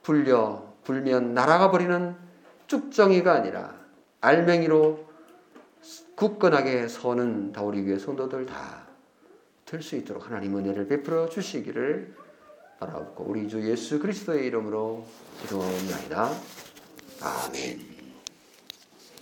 불려 0.03 0.75
불면 0.85 1.33
날아가 1.33 1.71
버리는 1.71 2.17
쭉정이가 2.67 3.33
아니라 3.33 3.75
알맹이로 4.21 5.14
굳건하게 6.17 6.89
서는 6.89 7.53
다우리 7.53 7.85
교회 7.85 7.99
성도들 7.99 8.47
다될수 9.67 9.97
있도록 9.97 10.27
하나님 10.27 10.57
은혜를 10.57 10.89
베풀어 10.89 11.29
주시기를 11.29 12.15
바라옵고 12.79 13.25
우리 13.25 13.49
주 13.49 13.69
예수 13.69 13.99
그리스도의 13.99 14.47
이름으로 14.47 15.07
기도합니다. 15.43 16.31
아멘. 17.21 17.94